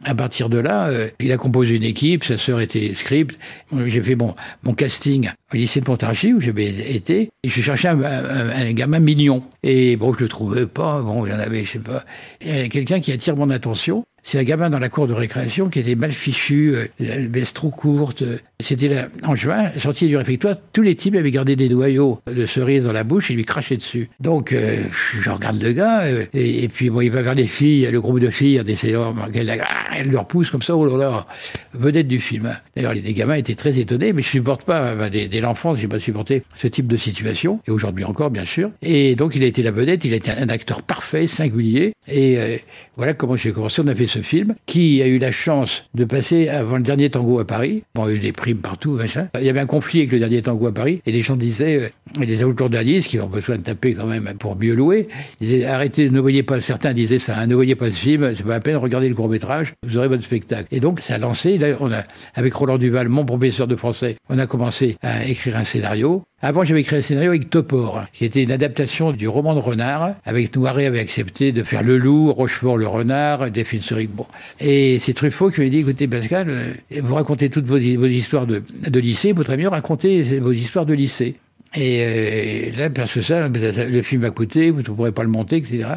à 0.05 0.15
partir 0.15 0.49
de 0.49 0.57
là, 0.57 0.87
euh, 0.87 1.09
il 1.19 1.31
a 1.31 1.37
composé 1.37 1.75
une 1.75 1.83
équipe, 1.83 2.23
sa 2.23 2.37
sœur 2.37 2.61
était 2.61 2.93
script. 2.95 3.37
J'ai 3.87 4.01
fait 4.01 4.15
mon, 4.15 4.33
mon 4.63 4.73
casting 4.73 5.29
au 5.53 5.57
lycée 5.57 5.81
de 5.81 5.85
Pontarchy 5.85 6.33
où 6.33 6.39
j'avais 6.39 6.67
été. 6.67 7.29
Et 7.43 7.49
je 7.49 7.61
cherchais 7.61 7.89
un, 7.89 8.01
un, 8.01 8.71
gamin 8.71 8.99
mignon. 8.99 9.43
Et 9.63 9.97
bon, 9.97 10.13
je 10.13 10.21
le 10.21 10.29
trouvais 10.29 10.65
pas. 10.65 11.01
Bon, 11.01 11.25
il 11.25 11.31
y 11.31 11.35
en 11.35 11.39
avait, 11.39 11.65
je 11.65 11.71
sais 11.71 11.79
pas. 11.79 12.05
A 12.45 12.69
quelqu'un 12.69 12.99
qui 13.01 13.11
attire 13.11 13.35
mon 13.35 13.49
attention. 13.49 14.05
C'est 14.23 14.39
un 14.39 14.43
gamin 14.43 14.69
dans 14.69 14.79
la 14.79 14.89
cour 14.89 15.07
de 15.07 15.13
récréation 15.13 15.69
qui 15.69 15.79
était 15.79 15.95
mal 15.95 16.13
fichu, 16.13 16.75
euh, 16.75 16.87
veste 16.99 17.55
trop 17.55 17.69
courte. 17.69 18.23
C'était 18.61 18.89
là, 18.89 19.07
en 19.23 19.35
juin, 19.35 19.69
sorti 19.77 20.07
du 20.07 20.17
réfectoire, 20.17 20.55
tous 20.73 20.81
les 20.81 20.95
types 20.95 21.15
avaient 21.15 21.31
gardé 21.31 21.55
des 21.55 21.69
noyaux 21.69 22.19
de 22.27 22.45
cerises 22.45 22.83
dans 22.83 22.91
la 22.91 23.03
bouche 23.03 23.31
et 23.31 23.33
lui 23.33 23.45
crachaient 23.45 23.77
dessus. 23.77 24.09
Donc, 24.19 24.51
euh, 24.51 24.83
je 25.21 25.29
regarde 25.29 25.61
le 25.61 25.71
gars, 25.71 26.01
euh, 26.01 26.25
et, 26.33 26.67
puis 26.67 26.89
bon, 26.89 27.01
il 27.01 27.09
va 27.09 27.21
vers 27.21 27.35
les 27.35 27.47
filles, 27.47 27.87
le 27.89 28.01
groupe 28.01 28.19
de 28.19 28.29
filles, 28.29 28.59
en 28.59 29.31
qu'elle 29.31 29.61
elle 29.95 30.11
leur 30.11 30.27
pousse 30.27 30.51
comme 30.51 30.61
ça, 30.61 30.75
oh 30.75 30.85
là 30.85 30.97
là, 30.97 31.25
vedette 31.73 32.07
du 32.07 32.19
film. 32.19 32.53
D'ailleurs, 32.75 32.93
les 32.93 33.13
gamins 33.13 33.35
étaient 33.35 33.55
très 33.55 33.79
étonnés, 33.79 34.11
mais 34.13 34.21
je 34.21 34.27
supporte 34.27 34.63
pas, 34.63 34.93
bah, 34.95 35.09
dès, 35.09 35.27
dès 35.27 35.39
l'enfance, 35.39 35.79
j'ai 35.79 35.87
pas 35.87 35.99
supporté 35.99 36.43
ce 36.55 36.67
type 36.67 36.87
de 36.87 36.97
situation, 36.97 37.61
et 37.67 37.71
aujourd'hui 37.71 38.03
encore, 38.03 38.29
bien 38.29 38.45
sûr. 38.45 38.71
Et 38.81 39.15
donc, 39.15 39.35
il 39.35 39.43
a 39.43 39.45
été 39.45 39.63
la 39.63 39.71
vedette, 39.71 40.03
il 40.03 40.13
a 40.13 40.17
été 40.17 40.31
un 40.31 40.49
acteur 40.49 40.83
parfait, 40.83 41.27
singulier, 41.27 41.93
et 42.07 42.37
euh, 42.37 42.57
voilà 42.97 43.13
comment 43.13 43.35
j'ai 43.35 43.51
commencé. 43.51 43.81
On 43.81 43.87
a 43.87 43.95
fait 43.95 44.07
ce 44.09 44.19
film 44.19 44.55
qui 44.65 45.01
a 45.01 45.07
eu 45.07 45.19
la 45.19 45.31
chance 45.31 45.85
de 45.93 46.03
passer 46.03 46.49
avant 46.49 46.77
le 46.77 46.83
dernier 46.83 47.09
tango 47.09 47.39
à 47.39 47.45
Paris. 47.45 47.83
Bon, 47.95 48.07
il 48.07 48.11
y 48.11 48.13
a 48.13 48.15
eu 48.17 48.19
des 48.19 48.31
primes 48.31 48.57
partout, 48.57 48.91
machin. 48.91 49.29
Il 49.39 49.45
y 49.45 49.49
avait 49.49 49.59
un 49.59 49.65
conflit 49.65 49.99
avec 49.99 50.11
le 50.11 50.19
dernier 50.19 50.41
tango 50.41 50.67
à 50.67 50.73
Paris 50.73 51.01
et 51.05 51.11
les 51.11 51.21
gens 51.21 51.35
disaient, 51.35 51.91
euh, 52.19 52.25
les 52.25 52.35
journalistes 52.35 53.09
qui 53.09 53.19
ont 53.19 53.27
besoin 53.27 53.57
de 53.57 53.63
taper 53.63 53.93
quand 53.93 54.07
même 54.07 54.33
pour 54.39 54.57
mieux 54.57 54.73
louer, 54.73 55.07
disaient 55.39 55.65
arrêtez, 55.65 56.09
ne 56.09 56.19
voyez 56.19 56.43
pas, 56.43 56.59
certains 56.59 56.93
disaient 56.93 57.19
ça, 57.19 57.37
hein, 57.37 57.47
ne 57.47 57.55
voyez 57.55 57.75
pas 57.75 57.91
ce 57.91 57.95
film, 57.95 58.33
c'est 58.35 58.43
pas 58.43 58.49
la 58.49 58.59
peine, 58.59 58.77
regardez 58.77 59.07
le 59.07 59.15
court 59.15 59.29
métrage, 59.29 59.73
vous 59.87 59.97
aurez 59.97 60.07
votre 60.07 60.23
spectacle. 60.23 60.67
Et 60.71 60.79
donc 60.79 60.99
ça 60.99 61.15
a 61.15 61.17
lancé, 61.19 61.59
on 61.79 61.91
a, 61.91 62.03
avec 62.33 62.53
Roland 62.53 62.77
Duval, 62.77 63.09
mon 63.09 63.25
professeur 63.25 63.67
de 63.67 63.75
français, 63.75 64.15
on 64.29 64.39
a 64.39 64.47
commencé 64.47 64.97
à 65.01 65.25
écrire 65.25 65.57
un 65.57 65.65
scénario. 65.65 66.23
Avant, 66.41 66.63
j'avais 66.63 66.79
écrit 66.79 66.95
un 66.95 67.01
scénario 67.01 67.31
avec 67.31 67.49
Topor, 67.49 68.05
qui 68.13 68.23
était 68.23 68.41
une 68.41 68.53
adaptation 68.53 69.11
du 69.11 69.27
roman 69.27 69.55
de 69.55 69.59
Renard, 69.59 70.15
avec 70.25 70.55
Noiret 70.55 70.85
avait 70.85 71.01
accepté 71.01 71.51
de 71.51 71.63
faire 71.63 71.83
Le 71.83 71.97
Loup, 71.97 72.31
Rochefort 72.31 72.77
le 72.77 72.87
Renard, 72.87 73.51
Delphine 73.51 73.81
Suric. 73.81 74.09
Bon. 74.15 74.25
Et 74.61 74.99
c'est 74.99 75.13
Truffaut 75.13 75.49
qui 75.49 75.59
m'a 75.59 75.67
dit, 75.67 75.79
écoutez 75.79 76.07
Pascal, 76.07 76.47
euh, 76.49 77.01
vous 77.03 77.13
racontez 77.13 77.49
toutes 77.49 77.65
vos, 77.65 77.75
histoires 77.75 78.47
de, 78.47 78.63
lycée, 79.01 79.33
vous 79.33 79.43
très 79.43 79.57
mieux 79.57 79.67
raconter 79.67 80.39
vos 80.39 80.53
histoires 80.53 80.85
de 80.85 80.93
lycée. 80.93 81.35
Et 81.75 81.99
euh, 82.01 82.77
là, 82.77 82.89
parce 82.89 83.13
que 83.13 83.21
ça, 83.21 83.49
le 83.49 84.01
film 84.01 84.23
a 84.23 84.29
coûté, 84.31 84.71
vous 84.71 84.79
ne 84.79 84.83
pourrez 84.83 85.11
pas 85.11 85.23
le 85.23 85.29
monter, 85.29 85.57
etc. 85.57 85.87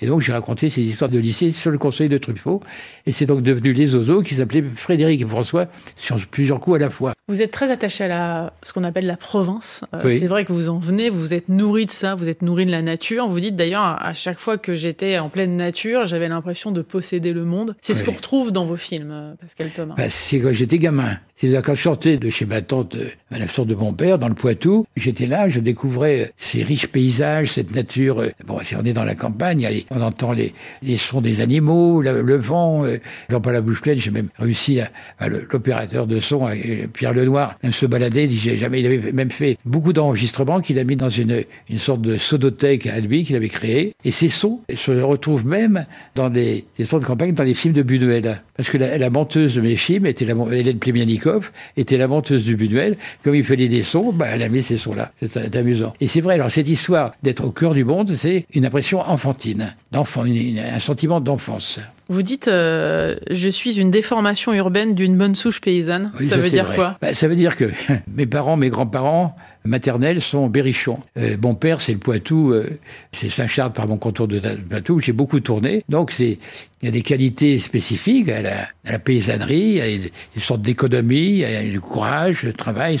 Et 0.00 0.06
donc, 0.06 0.20
j'ai 0.20 0.32
raconté 0.32 0.68
ces 0.68 0.82
histoires 0.82 1.10
de 1.10 1.18
lycée 1.20 1.52
sur 1.52 1.70
le 1.70 1.78
conseil 1.78 2.08
de 2.08 2.18
Truffaut. 2.18 2.60
Et 3.06 3.12
c'est 3.12 3.26
donc 3.26 3.42
devenu 3.44 3.72
Les 3.72 3.94
Oiseaux, 3.94 4.22
qui 4.22 4.34
s'appelait 4.34 4.64
Frédéric 4.74 5.22
et 5.22 5.26
François, 5.26 5.66
sur 5.96 6.18
plusieurs 6.26 6.58
coups 6.58 6.76
à 6.76 6.80
la 6.80 6.90
fois. 6.90 7.14
Vous 7.32 7.40
êtes 7.40 7.50
très 7.50 7.70
attaché 7.70 8.04
à 8.04 8.08
la, 8.08 8.52
ce 8.62 8.74
qu'on 8.74 8.84
appelle 8.84 9.06
la 9.06 9.16
Provence. 9.16 9.80
Euh, 9.94 10.10
c'est 10.10 10.26
vrai 10.26 10.44
que 10.44 10.52
vous 10.52 10.68
en 10.68 10.78
venez, 10.78 11.08
vous 11.08 11.32
êtes 11.32 11.48
nourri 11.48 11.86
de 11.86 11.90
ça, 11.90 12.14
vous 12.14 12.28
êtes 12.28 12.42
nourri 12.42 12.66
de 12.66 12.70
la 12.70 12.82
nature. 12.82 13.26
Vous 13.26 13.40
dites 13.40 13.56
d'ailleurs, 13.56 13.80
à 13.80 14.12
chaque 14.12 14.38
fois 14.38 14.58
que 14.58 14.74
j'étais 14.74 15.18
en 15.18 15.30
pleine 15.30 15.56
nature, 15.56 16.06
j'avais 16.06 16.28
l'impression 16.28 16.72
de 16.72 16.82
posséder 16.82 17.32
le 17.32 17.44
monde. 17.44 17.74
C'est 17.80 17.94
ce 17.94 18.04
qu'on 18.04 18.12
retrouve 18.12 18.52
dans 18.52 18.66
vos 18.66 18.76
films, 18.76 19.10
euh, 19.10 19.32
Pascal 19.40 19.70
Thomas. 19.70 19.94
Bah, 19.96 20.10
c'est 20.10 20.40
quand 20.40 20.52
j'étais 20.52 20.78
gamin. 20.78 21.16
C'est 21.36 21.50
quand 21.62 21.74
je 21.74 21.80
sortais 21.80 22.18
de 22.18 22.28
chez 22.28 22.44
ma 22.44 22.60
tante, 22.60 22.96
à 23.30 23.38
la 23.38 23.48
sorte 23.48 23.68
de 23.68 23.74
mon 23.74 23.94
père, 23.94 24.18
dans 24.18 24.28
le 24.28 24.34
Poitou, 24.34 24.86
j'étais 24.94 25.26
là, 25.26 25.48
je 25.48 25.58
découvrais 25.58 26.32
ces 26.36 26.62
riches 26.62 26.86
paysages, 26.86 27.52
cette 27.52 27.74
nature. 27.74 28.20
Euh, 28.20 28.28
bon, 28.46 28.58
si 28.62 28.76
on 28.76 28.84
est 28.84 28.92
dans 28.92 29.04
la 29.04 29.14
campagne, 29.14 29.66
on 29.90 30.02
entend 30.02 30.32
les, 30.32 30.52
les 30.82 30.98
sons 30.98 31.22
des 31.22 31.40
animaux, 31.40 32.02
le, 32.02 32.36
vent. 32.36 32.84
J'en 33.30 33.40
pas 33.40 33.52
la 33.52 33.62
bouche 33.62 33.80
pleine, 33.80 33.98
j'ai 33.98 34.10
même 34.10 34.28
réussi 34.38 34.80
à, 34.80 35.28
l'opérateur 35.28 36.06
de 36.06 36.20
son, 36.20 36.46
Pierre 36.92 37.14
Lenoir, 37.22 37.58
même 37.62 37.72
se 37.72 37.86
balader, 37.86 38.24
il, 38.24 38.56
jamais, 38.56 38.80
il 38.80 38.86
avait 38.86 39.12
même 39.12 39.30
fait 39.30 39.58
beaucoup 39.64 39.92
d'enregistrements 39.92 40.60
qu'il 40.60 40.78
a 40.78 40.84
mis 40.84 40.96
dans 40.96 41.10
une, 41.10 41.42
une 41.68 41.78
sorte 41.78 42.02
de 42.02 42.16
sodothèque 42.16 42.86
à 42.86 43.00
lui 43.00 43.24
qu'il 43.24 43.36
avait 43.36 43.48
créé. 43.48 43.94
Et 44.04 44.10
ces 44.10 44.28
sons 44.28 44.60
se 44.74 44.90
retrouvent 44.90 45.46
même 45.46 45.86
dans 46.14 46.30
des, 46.30 46.64
sons 46.84 46.98
de 46.98 47.04
campagne, 47.04 47.32
dans 47.32 47.44
les 47.44 47.54
films 47.54 47.74
de 47.74 47.82
Buñuel. 47.82 48.42
Parce 48.56 48.68
que 48.68 48.78
la, 48.78 49.10
monteuse 49.10 49.54
de 49.54 49.60
mes 49.60 49.76
films, 49.76 50.06
était 50.06 50.24
la, 50.24 50.34
Hélène 50.52 50.78
Plemianikov, 50.78 51.50
était 51.76 51.98
la 51.98 52.08
monteuse 52.08 52.44
du 52.44 52.56
Buñuel. 52.56 52.96
Comme 53.24 53.34
il 53.34 53.44
fallait 53.44 53.68
des 53.68 53.82
sons, 53.82 54.12
bah, 54.12 54.26
elle 54.32 54.42
a 54.42 54.48
mis 54.48 54.62
ces 54.62 54.78
sons-là. 54.78 55.12
C'est 55.26 55.56
amusant. 55.56 55.92
Et 56.00 56.06
c'est 56.06 56.20
vrai, 56.20 56.34
alors 56.34 56.50
cette 56.50 56.68
histoire 56.68 57.12
d'être 57.22 57.44
au 57.44 57.50
cœur 57.50 57.74
du 57.74 57.84
monde, 57.84 58.14
c'est 58.14 58.46
une 58.54 58.66
impression 58.66 59.00
enfantine, 59.00 59.74
d'enfant, 59.90 60.24
un 60.24 60.80
sentiment 60.80 61.20
d'enfance. 61.20 61.78
Vous 62.12 62.22
dites, 62.22 62.46
euh, 62.46 63.16
je 63.30 63.48
suis 63.48 63.80
une 63.80 63.90
déformation 63.90 64.52
urbaine 64.52 64.94
d'une 64.94 65.16
bonne 65.16 65.34
souche 65.34 65.62
paysanne. 65.62 66.12
ça, 66.22 66.36
veut 66.36 66.50
dire 66.50 66.70
quoi? 66.74 66.98
Bah, 67.00 67.14
Ça 67.14 67.26
veut 67.26 67.36
dire 67.36 67.56
que 67.56 67.70
mes 68.14 68.26
parents, 68.26 68.58
mes 68.58 68.68
grands-parents 68.68 69.34
maternels 69.64 70.20
sont 70.20 70.48
berrichons. 70.48 71.00
Euh, 71.16 71.38
mon 71.42 71.54
père, 71.54 71.80
c'est 71.80 71.92
le 71.92 71.98
Poitou, 71.98 72.52
euh, 72.52 72.78
c'est 73.12 73.30
Saint-Charles 73.30 73.72
par 73.72 73.88
mon 73.88 73.96
contour 73.96 74.28
de 74.28 74.40
Poitou. 74.40 75.00
J'ai 75.00 75.14
beaucoup 75.14 75.40
tourné. 75.40 75.84
Donc, 75.88 76.12
il 76.18 76.36
y 76.82 76.88
a 76.88 76.90
des 76.90 77.00
qualités 77.00 77.58
spécifiques 77.58 78.28
à 78.28 78.42
la, 78.42 78.60
à 78.84 78.92
la 78.92 78.98
paysannerie, 78.98 79.56
il 79.56 79.76
y 79.76 79.80
a 79.80 79.88
une, 79.88 80.42
sorte 80.42 80.60
d'économie, 80.60 81.42
du 81.64 81.80
courage, 81.80 82.42
le 82.42 82.52
travail. 82.52 83.00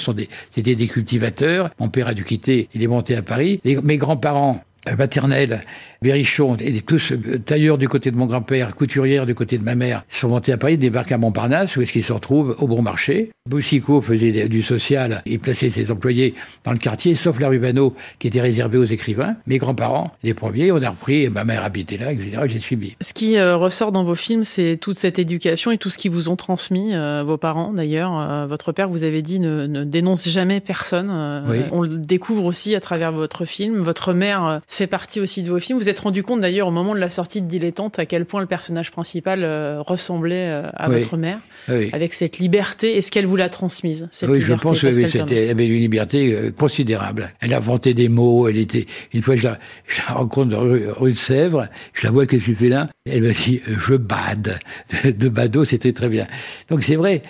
C'était 0.54 0.74
des 0.74 0.86
cultivateurs. 0.86 1.68
Mon 1.78 1.90
père 1.90 2.08
a 2.08 2.14
dû 2.14 2.24
quitter, 2.24 2.70
il 2.72 2.82
est 2.82 2.86
monté 2.86 3.14
à 3.14 3.20
Paris. 3.20 3.60
mes 3.64 3.98
grands-parents 3.98 4.64
maternelle, 4.98 5.62
Berrichon, 6.00 6.56
et 6.56 6.80
tous 6.80 7.12
euh, 7.12 7.38
tailleurs 7.38 7.78
du 7.78 7.88
côté 7.88 8.10
de 8.10 8.16
mon 8.16 8.26
grand-père, 8.26 8.74
couturières 8.74 9.26
du 9.26 9.34
côté 9.34 9.58
de 9.58 9.64
ma 9.64 9.74
mère, 9.74 10.04
sont 10.08 10.28
montés 10.28 10.52
à 10.52 10.58
Paris, 10.58 10.76
débarquent 10.76 11.12
à 11.12 11.18
Montparnasse, 11.18 11.76
où 11.76 11.82
est-ce 11.82 11.92
qu'ils 11.92 12.04
se 12.04 12.12
retrouvent 12.12 12.56
Au 12.58 12.66
bon 12.66 12.82
marché. 12.82 13.30
Boussicot 13.48 14.00
faisait 14.00 14.48
du 14.48 14.62
social, 14.62 15.20
il 15.26 15.40
plaçait 15.40 15.68
ses 15.68 15.90
employés 15.90 16.34
dans 16.62 16.70
le 16.70 16.78
quartier, 16.78 17.16
sauf 17.16 17.40
la 17.40 17.48
rue 17.48 17.58
Vanneau, 17.58 17.92
qui 18.20 18.28
était 18.28 18.40
réservée 18.40 18.78
aux 18.78 18.84
écrivains. 18.84 19.34
Mes 19.48 19.58
grands-parents, 19.58 20.12
les 20.22 20.32
premiers, 20.32 20.70
on 20.70 20.80
a 20.80 20.90
repris, 20.90 21.28
ma 21.28 21.42
mère 21.42 21.64
habitait 21.64 21.98
là, 21.98 22.12
etc. 22.12 22.42
J'ai 22.46 22.60
suivi. 22.60 22.94
Ce 23.00 23.12
qui 23.12 23.36
euh, 23.36 23.56
ressort 23.56 23.90
dans 23.90 24.04
vos 24.04 24.14
films, 24.14 24.44
c'est 24.44 24.78
toute 24.80 24.96
cette 24.96 25.18
éducation 25.18 25.72
et 25.72 25.78
tout 25.78 25.90
ce 25.90 25.98
qui 25.98 26.08
vous 26.08 26.28
ont 26.28 26.36
transmis, 26.36 26.94
euh, 26.94 27.24
vos 27.26 27.36
parents 27.36 27.72
d'ailleurs. 27.72 28.46
votre 28.46 28.70
père, 28.70 28.88
vous 28.88 29.02
avez 29.02 29.22
dit, 29.22 29.40
ne, 29.40 29.82
dénonce 29.82 30.28
jamais 30.28 30.60
personne. 30.60 31.10
On 31.72 31.82
le 31.82 31.98
découvre 31.98 32.44
aussi 32.44 32.76
à 32.76 32.80
travers 32.80 33.10
votre 33.10 33.44
film. 33.44 33.82
Votre 33.82 34.12
mère 34.12 34.60
fait 34.68 34.86
partie 34.86 35.20
aussi 35.20 35.42
de 35.42 35.48
vos 35.48 35.58
films. 35.58 35.78
Vous 35.78 35.88
êtes 35.88 36.00
rendu 36.00 36.22
compte 36.22 36.40
d'ailleurs 36.40 36.68
au 36.68 36.70
moment 36.70 36.94
de 36.94 37.00
la 37.00 37.08
sortie 37.08 37.42
de 37.42 37.46
Dilettante 37.48 37.98
à 37.98 38.06
quel 38.06 38.24
point 38.24 38.40
le 38.40 38.46
personnage 38.46 38.90
principal 38.90 39.42
euh, 39.42 39.80
ressemblait 39.80 40.48
euh, 40.48 40.68
à 40.74 40.88
votre 40.88 41.16
mère, 41.16 41.40
avec 41.92 42.14
cette 42.14 42.38
liberté. 42.38 42.96
Est-ce 42.96 43.10
qu'elle 43.10 43.26
vous 43.32 43.36
l'a 43.36 43.48
transmise 43.48 44.08
cette 44.10 44.28
Oui, 44.28 44.42
je 44.42 44.52
pense 44.52 44.78
qu'elle 44.82 45.50
avait 45.50 45.66
une 45.66 45.80
liberté 45.80 46.34
euh, 46.34 46.50
considérable. 46.50 47.32
Elle 47.40 47.54
inventait 47.54 47.94
des 47.94 48.10
mots. 48.10 48.46
Elle 48.46 48.58
était 48.58 48.86
une 49.14 49.22
fois 49.22 49.36
je 49.36 49.44
la, 49.44 49.58
je 49.86 50.02
la 50.06 50.14
rencontre 50.16 50.54
rue, 50.54 50.82
rue, 50.90 51.12
de 51.12 51.16
Sèvres, 51.16 51.66
je 51.94 52.04
la 52.04 52.10
vois 52.10 52.26
que 52.26 52.38
je 52.38 52.52
fais 52.52 52.68
là? 52.68 52.90
Elle 53.06 53.22
me 53.22 53.32
dit 53.32 53.62
je 53.66 53.94
bade 53.94 54.58
de 55.04 55.28
badaud, 55.30 55.64
c'était 55.64 55.94
très 55.94 56.10
bien. 56.10 56.26
Donc 56.68 56.82
c'est 56.82 56.96
vrai. 56.96 57.22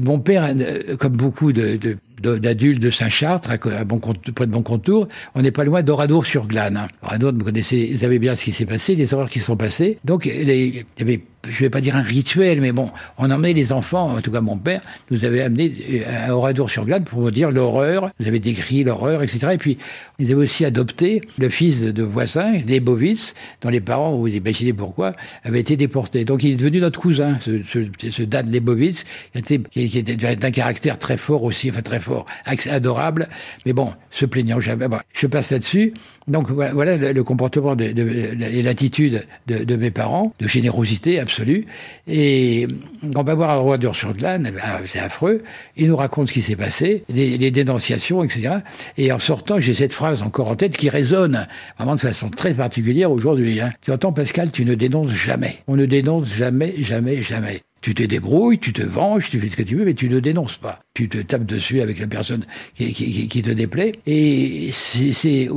Mon 0.00 0.20
père, 0.20 0.54
comme 0.98 1.16
beaucoup 1.16 1.52
de, 1.52 1.76
de 1.76 1.96
d'adultes 2.20 2.80
de 2.80 2.90
Saint-Chartres, 2.90 3.50
à, 3.50 3.84
bon, 3.84 3.98
près 4.00 4.46
de 4.46 4.52
Boncontour, 4.52 5.08
on 5.34 5.40
n'est 5.40 5.50
pas 5.50 5.64
loin 5.64 5.82
d'Oradour-sur-Glane. 5.82 6.88
Oradour, 7.02 7.32
vous 7.32 7.44
connaissez, 7.44 7.90
vous 7.94 8.00
savez 8.00 8.18
bien 8.18 8.36
ce 8.36 8.44
qui 8.44 8.52
s'est 8.52 8.66
passé, 8.66 8.94
les 8.94 9.14
horreurs 9.14 9.30
qui 9.30 9.40
sont 9.40 9.56
passées. 9.56 9.98
Donc, 10.04 10.26
il 10.26 10.48
y 10.48 10.84
avait 11.00 11.22
je 11.46 11.58
vais 11.60 11.70
pas 11.70 11.80
dire 11.80 11.96
un 11.96 12.02
rituel, 12.02 12.60
mais 12.60 12.72
bon, 12.72 12.90
on 13.16 13.30
emmenait 13.30 13.52
les 13.52 13.72
enfants, 13.72 14.16
en 14.16 14.20
tout 14.20 14.30
cas 14.30 14.40
mon 14.40 14.56
père, 14.56 14.80
nous 15.10 15.24
avait 15.24 15.42
amené 15.42 15.72
à 16.06 16.34
Oradour-sur-Glane 16.34 17.04
pour 17.04 17.30
dire 17.30 17.50
l'horreur, 17.50 18.10
vous 18.18 18.28
avez 18.28 18.40
décrit 18.40 18.84
l'horreur, 18.84 19.22
etc. 19.22 19.48
Et 19.52 19.58
puis, 19.58 19.78
ils 20.18 20.32
avaient 20.32 20.42
aussi 20.42 20.64
adopté 20.64 21.22
le 21.38 21.48
fils 21.48 21.80
de, 21.80 22.02
voisins, 22.02 22.52
les 22.66 22.80
Bovitz, 22.80 23.34
dont 23.62 23.68
les 23.68 23.80
parents, 23.80 24.16
vous 24.16 24.28
imaginez 24.28 24.72
pourquoi, 24.72 25.14
avaient 25.44 25.60
été 25.60 25.76
déportés. 25.76 26.24
Donc 26.24 26.42
il 26.42 26.52
est 26.52 26.56
devenu 26.56 26.80
notre 26.80 27.00
cousin, 27.00 27.38
ce 27.40 28.22
Dan 28.22 28.50
Lebovitz, 28.50 29.04
qui 29.32 29.38
était, 29.38 29.58
qui 29.58 29.98
était 29.98 30.16
d'un 30.16 30.50
caractère 30.50 30.98
très 30.98 31.16
fort 31.16 31.44
aussi, 31.44 31.70
enfin 31.70 31.82
très 31.82 32.00
fort, 32.00 32.26
adorable, 32.70 33.28
mais 33.66 33.72
bon, 33.72 33.92
se 34.10 34.26
plaignant 34.26 34.60
jamais. 34.60 34.88
Bon, 34.88 34.98
je 35.12 35.26
passe 35.26 35.50
là-dessus. 35.50 35.94
Donc 36.28 36.50
voilà 36.50 36.96
le, 36.96 37.24
comportement 37.24 37.74
de, 37.74 37.84
et 37.84 38.62
l'attitude 38.62 39.24
de, 39.46 39.76
mes 39.76 39.90
parents, 39.90 40.32
de 40.38 40.46
générosité 40.46 41.18
absolue. 41.18 41.66
Et 42.06 42.68
on 43.16 43.22
va 43.22 43.34
voir 43.34 43.50
un 43.50 43.56
roi 43.56 43.78
sur 43.92 44.12
glane 44.12 44.52
c'est 44.86 44.98
affreux. 44.98 45.42
Il 45.76 45.88
nous 45.88 45.96
raconte 45.96 46.28
ce 46.28 46.32
qui 46.32 46.42
s'est 46.42 46.56
passé, 46.56 47.04
les, 47.08 47.50
dénonciations, 47.50 48.22
etc. 48.22 48.56
Et 48.96 49.10
en 49.12 49.18
sortant, 49.18 49.60
j'ai 49.60 49.74
cette 49.74 49.92
phrase 49.92 50.22
encore 50.22 50.48
en 50.48 50.56
tête 50.56 50.76
qui 50.76 50.88
résonne 50.88 51.46
vraiment 51.78 51.94
de 51.94 52.00
façon 52.00 52.28
très 52.28 52.54
particulière 52.54 53.10
aujourd'hui. 53.10 53.60
Hein. 53.60 53.70
Tu 53.80 53.90
entends 53.90 54.12
Pascal, 54.12 54.50
tu 54.50 54.64
ne 54.64 54.74
dénonces 54.74 55.12
jamais. 55.12 55.58
On 55.66 55.76
ne 55.76 55.86
dénonce 55.86 56.28
jamais, 56.34 56.74
jamais, 56.82 57.22
jamais. 57.22 57.62
Tu 57.80 57.94
te 57.94 58.02
débrouilles, 58.02 58.58
tu 58.58 58.72
te 58.72 58.82
venges, 58.82 59.30
tu 59.30 59.38
fais 59.38 59.48
ce 59.48 59.56
que 59.56 59.62
tu 59.62 59.76
veux, 59.76 59.84
mais 59.84 59.94
tu 59.94 60.08
ne 60.08 60.20
dénonces 60.20 60.56
pas. 60.56 60.80
Tu 60.94 61.08
te 61.08 61.18
tapes 61.18 61.46
dessus 61.46 61.80
avec 61.80 62.00
la 62.00 62.08
personne 62.08 62.44
qui, 62.74 62.92
qui, 62.92 63.28
qui 63.28 63.42
te 63.42 63.50
déplaît. 63.50 63.92
Et 64.06 64.70
c'est 64.72 65.48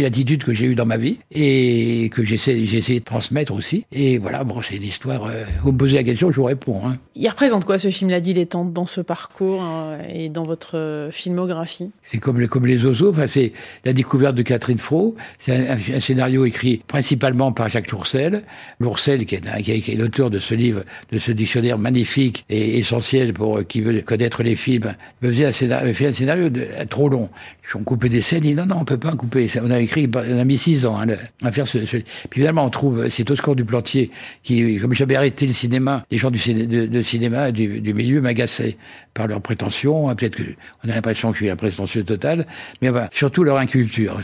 l'attitude 0.00 0.42
que 0.42 0.52
j'ai 0.52 0.66
eue 0.66 0.74
dans 0.74 0.86
ma 0.86 0.96
vie 0.96 1.20
et 1.30 2.10
que 2.12 2.24
j'essaie 2.24 2.58
essayé 2.60 2.98
de 2.98 3.04
transmettre 3.04 3.52
aussi. 3.52 3.86
Et 3.92 4.18
voilà, 4.18 4.42
bon, 4.42 4.60
c'est 4.62 4.78
l'histoire. 4.78 5.26
Euh, 5.26 5.44
vous 5.62 5.72
me 5.72 5.78
posez 5.78 5.96
la 5.96 6.02
question, 6.02 6.32
je 6.32 6.36
vous 6.36 6.44
réponds. 6.44 6.80
Hein. 6.84 6.96
Il 7.14 7.28
représente 7.28 7.64
quoi 7.64 7.78
ce 7.78 7.90
film 7.90 8.10
La 8.10 8.20
dilettante 8.20 8.72
dans 8.72 8.86
ce 8.86 9.00
parcours 9.00 9.62
euh, 9.64 10.02
et 10.12 10.28
dans 10.28 10.42
votre 10.42 10.76
euh, 10.76 11.10
filmographie? 11.12 11.90
C'est 12.02 12.18
comme, 12.18 12.44
comme 12.48 12.66
les 12.66 12.84
oiseaux. 12.84 13.10
Enfin, 13.10 13.28
c'est 13.28 13.52
la 13.84 13.92
découverte 13.92 14.34
de 14.34 14.42
Catherine 14.42 14.78
Fro. 14.78 15.14
C'est 15.38 15.68
un, 15.68 16.00
scénario 16.00 16.44
écrit 16.44 16.82
principalement 16.86 17.52
par 17.52 17.68
Jacques 17.68 17.86
Tourcelle. 17.86 18.42
Lourcel, 18.80 19.24
qui 19.24 19.36
est, 19.36 19.62
qui 19.62 19.92
est 19.92 19.96
l'auteur 19.96 20.30
de 20.30 20.38
ce 20.38 20.54
livre, 20.54 20.82
de 21.12 21.18
ce 21.18 21.30
dictionnaire 21.30 21.59
magnifique 21.78 22.44
et 22.48 22.78
essentiel 22.78 23.32
pour 23.32 23.58
euh, 23.58 23.62
qui 23.62 23.80
veut 23.80 24.00
connaître 24.02 24.42
les 24.42 24.56
films, 24.56 24.94
me 25.22 25.28
faisait 25.28 25.46
un 25.46 25.52
scénario, 25.52 25.90
un 25.90 26.12
scénario 26.12 26.48
de, 26.48 26.66
trop 26.88 27.08
long. 27.08 27.28
On 27.74 27.84
coupait 27.84 28.08
des 28.08 28.20
scènes, 28.20 28.44
il 28.44 28.48
dit 28.48 28.54
non, 28.54 28.66
non, 28.66 28.78
on 28.80 28.84
peut 28.84 28.96
pas 28.96 29.12
couper. 29.12 29.48
On 29.62 29.70
a 29.70 29.78
écrit, 29.78 30.10
on 30.12 30.38
a 30.38 30.44
mis 30.44 30.58
six 30.58 30.84
ans 30.86 30.98
hein, 31.00 31.06
à 31.42 31.52
faire 31.52 31.68
ce, 31.68 31.78
Puis 31.78 32.04
finalement, 32.32 32.64
on 32.64 32.70
trouve, 32.70 33.08
c'est 33.10 33.30
Oscar 33.30 33.54
du 33.54 33.64
Plantier, 33.64 34.10
qui, 34.42 34.78
comme 34.78 34.92
j'avais 34.92 35.14
arrêté 35.14 35.46
le 35.46 35.52
cinéma, 35.52 36.04
les 36.10 36.18
gens 36.18 36.30
du 36.30 36.40
de, 36.66 37.02
cinéma 37.02 37.52
du, 37.52 37.94
milieu 37.94 38.20
m'agaçaient 38.20 38.76
par 39.14 39.28
leurs 39.28 39.40
prétentions. 39.40 40.08
Hein, 40.08 40.16
peut-être 40.16 40.36
qu'on 40.36 40.90
a 40.90 40.94
l'impression 40.94 41.30
que 41.30 41.38
je 41.38 41.44
suis 41.44 41.50
un 41.50 41.56
prétentieux 41.56 42.02
total, 42.02 42.46
mais 42.82 42.90
surtout 43.12 43.44
leur 43.44 43.58
inculture. 43.58 44.20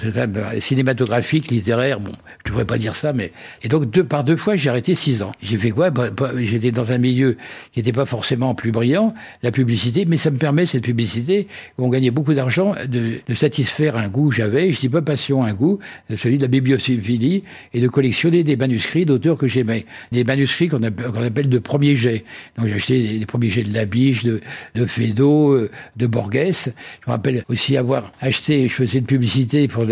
Cinématographique, 0.59 1.51
littéraire, 1.51 2.01
bon, 2.01 2.13
je 2.45 2.51
devrais 2.51 2.65
pas 2.65 2.79
dire 2.79 2.97
ça, 2.97 3.13
mais. 3.13 3.33
Et 3.63 3.69
donc, 3.69 3.89
deux, 3.91 4.05
par 4.05 4.25
deux 4.25 4.37
fois, 4.37 4.57
j'ai 4.57 4.71
arrêté 4.71 4.95
six 4.95 5.23
ans. 5.23 5.33
J'ai 5.43 5.57
fait 5.57 5.71
quoi? 5.71 5.91
Bah, 5.91 6.11
bah, 6.11 6.31
J'étais 6.37 6.73
dans 6.73 6.91
un 6.91 6.99
milieu 6.99 7.26
qui 7.73 7.81
n'était 7.81 7.93
pas 7.93 8.07
forcément 8.07 8.55
plus 8.55 8.73
brillant, 8.73 9.15
la 9.43 9.51
publicité, 9.51 10.05
mais 10.07 10.17
ça 10.17 10.31
me 10.31 10.39
permet, 10.39 10.67
cette 10.67 10.85
publicité, 10.85 11.49
où 11.79 11.85
on 11.85 11.89
gagnait 11.89 12.11
beaucoup 12.11 12.35
d'argent, 12.35 12.75
de, 12.89 13.19
satisfaire 13.35 13.97
un 13.97 14.09
goût 14.09 14.31
j'avais, 14.31 14.73
je 14.73 14.81
dis 14.81 14.89
pas 14.89 15.03
passion, 15.03 15.45
un 15.45 15.55
goût, 15.55 15.79
celui 16.17 16.39
de 16.39 16.43
la 16.43 16.49
bibliophilie, 16.49 17.45
et 17.75 17.81
de 17.81 17.89
collectionner 17.89 18.45
des 18.45 18.57
manuscrits 18.57 19.07
d'auteurs 19.07 19.37
que 19.37 19.49
j'aimais. 19.49 19.85
Des 20.13 20.25
manuscrits 20.25 20.69
qu'on 20.69 20.83
appelle, 20.83 21.49
de 21.49 21.59
premier 21.59 21.97
jet. 21.97 22.25
Donc 22.59 22.69
j'ai 22.69 22.75
acheté 22.75 23.19
des, 23.19 23.27
premiers 23.27 23.51
jets 23.51 23.63
de 23.63 23.73
Labiche, 23.73 24.25
de, 24.25 24.41
de 24.75 24.87
Fédot, 24.87 25.53
euh, 25.53 25.71
de 25.97 26.07
Borges. 26.07 26.27
Je 26.31 27.07
me 27.07 27.13
rappelle 27.13 27.45
aussi 27.49 27.77
avoir 27.77 28.13
acheté, 28.21 28.69
je 28.69 28.75
faisais 28.75 28.99
une 28.99 29.07
publicité 29.07 29.69
pour 29.69 29.87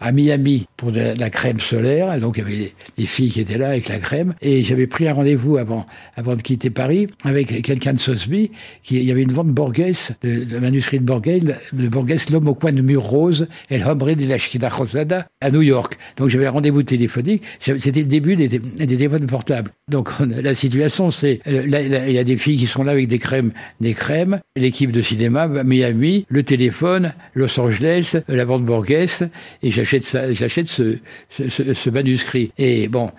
à 0.00 0.12
Miami 0.12 0.66
pour 0.76 0.92
de 0.92 1.00
la, 1.18 1.30
crème 1.30 1.60
solaire, 1.60 2.18
donc 2.20 2.36
il 2.36 2.40
y 2.40 2.46
avait 2.46 2.72
des, 2.96 3.06
filles 3.06 3.30
qui 3.30 3.40
étaient 3.40 3.58
là 3.58 3.70
avec 3.70 3.88
la 3.88 3.98
crème, 3.98 4.34
et 4.40 4.64
j'avais 4.64 4.86
pris 4.86 5.08
un 5.08 5.14
rendez-vous 5.14 5.56
avant, 5.56 5.86
avant 6.16 6.36
de 6.36 6.42
quitter 6.42 6.70
Paris 6.78 7.08
avec 7.24 7.60
quelqu'un 7.62 7.92
de 7.92 7.98
Sosby, 7.98 8.52
il 8.88 9.02
y 9.02 9.10
avait 9.10 9.24
une 9.24 9.32
vente 9.32 9.48
Borges, 9.48 10.12
de, 10.22 10.58
manuscrit 10.60 11.00
de 11.00 11.04
Borges, 11.04 11.40
de 11.72 11.88
Borges, 11.88 12.30
L'homme 12.30 12.46
au 12.46 12.54
coin 12.54 12.72
de 12.72 12.82
mur 12.82 13.02
rose, 13.02 13.48
El 13.68 13.82
hombre 13.82 14.12
de 14.12 14.24
la 14.26 14.68
Rosada, 14.68 15.26
à 15.40 15.50
New 15.50 15.62
York. 15.62 15.98
Donc 16.16 16.28
j'avais 16.28 16.46
un 16.46 16.52
rendez-vous 16.52 16.84
téléphonique, 16.84 17.42
c'était 17.58 18.00
le 18.00 18.06
début 18.06 18.36
des, 18.36 18.46
des, 18.46 18.60
téléphones 18.86 19.26
portables. 19.26 19.72
Donc 19.88 20.10
la 20.20 20.54
situation, 20.54 21.10
c'est, 21.10 21.40
il 21.46 22.12
y 22.12 22.18
a 22.18 22.24
des 22.24 22.38
filles 22.38 22.58
qui 22.58 22.66
sont 22.66 22.84
là 22.84 22.92
avec 22.92 23.08
des 23.08 23.18
crèmes, 23.18 23.50
des 23.80 23.94
crèmes, 23.94 24.38
l'équipe 24.56 24.92
de 24.92 25.02
cinéma, 25.02 25.48
Miami, 25.48 26.26
le 26.28 26.44
téléphone, 26.44 27.12
Los 27.34 27.58
Angeles, 27.58 28.18
la 28.28 28.44
vente 28.44 28.64
Borges, 28.64 29.24
et 29.64 29.70
j'achète 29.72 30.04
ça, 30.04 30.32
j'achète 30.32 30.68
ce, 30.68 30.98
ce, 31.30 31.90
manuscrit. 31.90 32.52
Et 32.56 32.86
bon, 32.86 33.10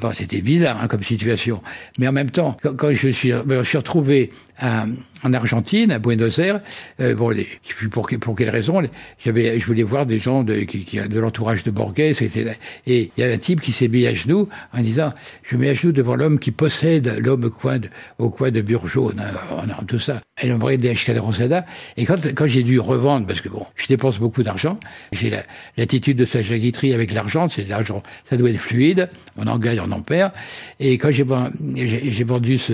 bon 0.00 0.10
c'était 0.14 0.40
bizarre 0.40 0.80
hein, 0.82 0.88
comme 0.88 1.02
situation. 1.02 1.60
Mais 1.98 2.08
en 2.08 2.12
même 2.12 2.30
temps, 2.30 2.56
quand, 2.62 2.77
je, 2.92 3.08
suis, 3.08 3.32
je 3.32 3.62
suis 3.62 3.78
retrouvé 3.78 4.30
en 4.60 5.32
Argentine, 5.32 5.92
à 5.92 5.98
Buenos 5.98 6.38
Aires. 6.38 6.60
Euh, 7.00 7.14
bon, 7.14 7.30
les, 7.30 7.46
pour, 7.90 8.08
pour 8.20 8.36
quelle 8.36 8.50
raison 8.50 8.82
J'avais, 9.18 9.58
je 9.58 9.66
voulais 9.66 9.82
voir 9.82 10.06
des 10.06 10.18
gens 10.18 10.44
de, 10.44 10.66
l'entourage 11.18 11.64
de 11.64 11.70
Borges. 11.70 11.98
Et 11.98 12.20
il 12.86 13.10
y 13.16 13.22
a 13.22 13.30
un 13.30 13.38
type 13.38 13.60
qui 13.60 13.72
s'est 13.72 13.88
mis 13.88 14.06
à 14.06 14.14
genoux 14.14 14.48
en 14.72 14.82
disant 14.82 15.12
Je 15.42 15.56
mets 15.56 15.70
à 15.70 15.74
genoux 15.74 15.92
devant 15.92 16.16
l'homme 16.16 16.38
qui 16.38 16.50
possède 16.50 17.18
l'homme 17.24 17.44
au 17.44 18.30
coin 18.30 18.50
de, 18.50 18.60
Burjaune, 18.60 19.20
hein, 19.20 19.84
tout 19.86 20.00
ça. 20.00 20.20
Et 20.42 20.48
l'homme 20.48 20.76
des 20.76 20.94
Rosada. 21.18 21.64
Et 21.96 22.04
quand, 22.04 22.16
quand 22.34 22.46
j'ai 22.46 22.62
dû 22.62 22.78
revendre, 22.78 23.26
parce 23.26 23.40
que 23.40 23.48
bon, 23.48 23.66
je 23.76 23.86
dépense 23.86 24.18
beaucoup 24.18 24.42
d'argent, 24.42 24.78
j'ai 25.12 25.32
l'attitude 25.76 26.16
de 26.16 26.24
sa 26.24 26.42
jaguiterie 26.42 26.94
avec 26.94 27.12
l'argent, 27.12 27.48
c'est 27.48 27.66
l'argent, 27.68 28.02
ça 28.28 28.36
doit 28.36 28.50
être 28.50 28.58
fluide, 28.58 29.08
on 29.36 29.46
en 29.46 29.58
gagne, 29.58 29.80
on 29.80 29.90
en 29.90 30.00
perd. 30.00 30.32
Et 30.78 30.98
quand 30.98 31.10
j'ai 31.10 31.24
vendu 31.24 32.58
ce, 32.58 32.72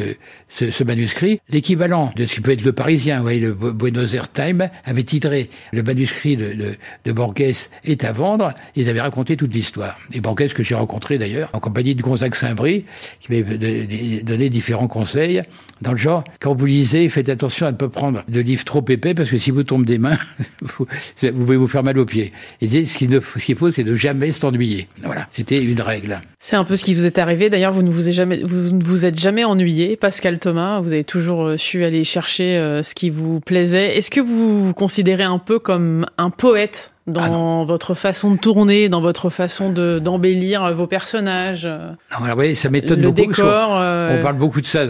ce, 0.49 0.71
ce 0.71 0.85
manuscrit, 0.85 1.41
l'équipe 1.49 1.74
l'équivalent 1.75 2.13
de 2.15 2.25
ce 2.25 2.35
qui 2.37 2.41
peut 2.41 2.53
être 2.53 2.63
le 2.63 2.73
Parisien, 2.73 3.21
vous 3.21 3.29
le 3.29 3.53
Buenos 3.53 4.15
Aires 4.15 4.31
Times 4.31 4.69
avait 4.85 5.03
titré 5.03 5.51
le 5.73 5.83
manuscrit 5.83 6.37
de, 6.37 6.53
de, 6.55 6.75
de 7.05 7.13
Borges 7.13 7.69
est 7.85 8.05
à 8.05 8.13
vendre. 8.13 8.55
Ils 8.77 8.89
avaient 8.89 9.01
raconté 9.01 9.37
toute 9.37 9.53
l'histoire. 9.53 9.99
Et 10.13 10.21
Borges 10.21 10.55
que 10.55 10.63
j'ai 10.63 10.77
rencontré 10.77 11.19
d'ailleurs 11.19 11.51
en 11.53 11.59
compagnie 11.59 11.97
de 11.97 12.03
Gonzague 12.03 12.37
Saint-Brie, 12.37 12.85
qui 13.19 13.33
m'avait 13.33 14.23
donné 14.23 14.51
différents 14.51 14.87
conseils 14.87 15.43
dans 15.85 15.93
le 15.93 15.99
genre, 15.99 16.25
quand 16.41 16.55
vous 16.55 16.67
lisez, 16.67 17.09
faites 17.11 17.29
attention 17.29 17.67
à 17.67 17.73
ne 17.73 17.77
pas 17.77 17.89
prendre 17.89 18.25
de 18.27 18.41
livres 18.41 18.65
trop 18.65 18.85
épais 18.89 19.15
parce 19.15 19.31
que 19.31 19.39
si 19.39 19.51
vous 19.51 19.63
tombez 19.63 19.85
des 19.85 19.99
mains, 19.99 20.19
vous, 20.63 20.87
pouvez 21.33 21.57
vous 21.57 21.69
faire 21.69 21.83
mal 21.83 21.99
aux 21.99 22.07
pieds. 22.07 22.33
Et 22.61 22.87
ce 22.87 22.99
qu'il 23.39 23.57
faut, 23.57 23.71
c'est 23.71 23.85
de 23.85 23.95
jamais 23.95 24.33
s'ennuyer. 24.33 24.89
Voilà, 25.03 25.29
c'était 25.31 25.63
une 25.63 25.81
règle. 25.81 26.21
C'est 26.39 26.57
un 26.57 26.65
peu 26.65 26.77
ce 26.77 26.85
qui 26.85 26.95
vous 26.95 27.07
est 27.07 27.19
arrivé. 27.19 27.51
D'ailleurs, 27.51 27.73
vous 27.73 27.83
ne 27.83 27.91
vous, 27.91 28.09
êtes 28.09 28.15
jamais, 28.15 28.43
vous 28.43 28.79
vous 28.81 29.07
êtes 29.07 29.19
jamais 29.19 29.45
ennuyé, 29.45 29.97
Pascal 29.97 30.39
Thomas. 30.39 30.81
Vous 30.81 30.95
avez 30.95 31.05
toujours 31.05 31.45
euh, 31.45 31.57
su 31.57 31.85
aller 31.85 32.05
chercher 32.05 32.57
euh, 32.57 32.83
ce 32.83 32.95
qui 32.95 33.11
vous 33.11 33.41
plaisait. 33.41 33.97
Est-ce 33.97 34.11
que 34.11 34.21
vous 34.21 34.65
vous 34.65 34.75
considérez 34.75 35.25
un 35.25 35.39
peu 35.39 35.59
comme 35.59 36.07
un 36.17 36.31
poète? 36.31 36.94
Dans 37.07 37.63
ah 37.63 37.65
votre 37.65 37.95
façon 37.95 38.31
de 38.31 38.39
tourner, 38.39 38.89
dans 38.89 39.01
votre 39.01 39.29
façon 39.29 39.71
de 39.71 39.99
d'embellir 39.99 40.73
vos 40.73 40.87
personnages. 40.87 41.67
Non, 41.67 42.25
alors, 42.25 42.39
oui, 42.39 42.57
ça 42.57 42.71
m'étonne 42.71 43.03
beaucoup. 43.03 43.15
Décor, 43.15 43.77
euh, 43.79 44.19
On 44.19 44.23
parle 44.23 44.39
beaucoup 44.39 44.61
de 44.61 44.67
ça. 44.67 44.87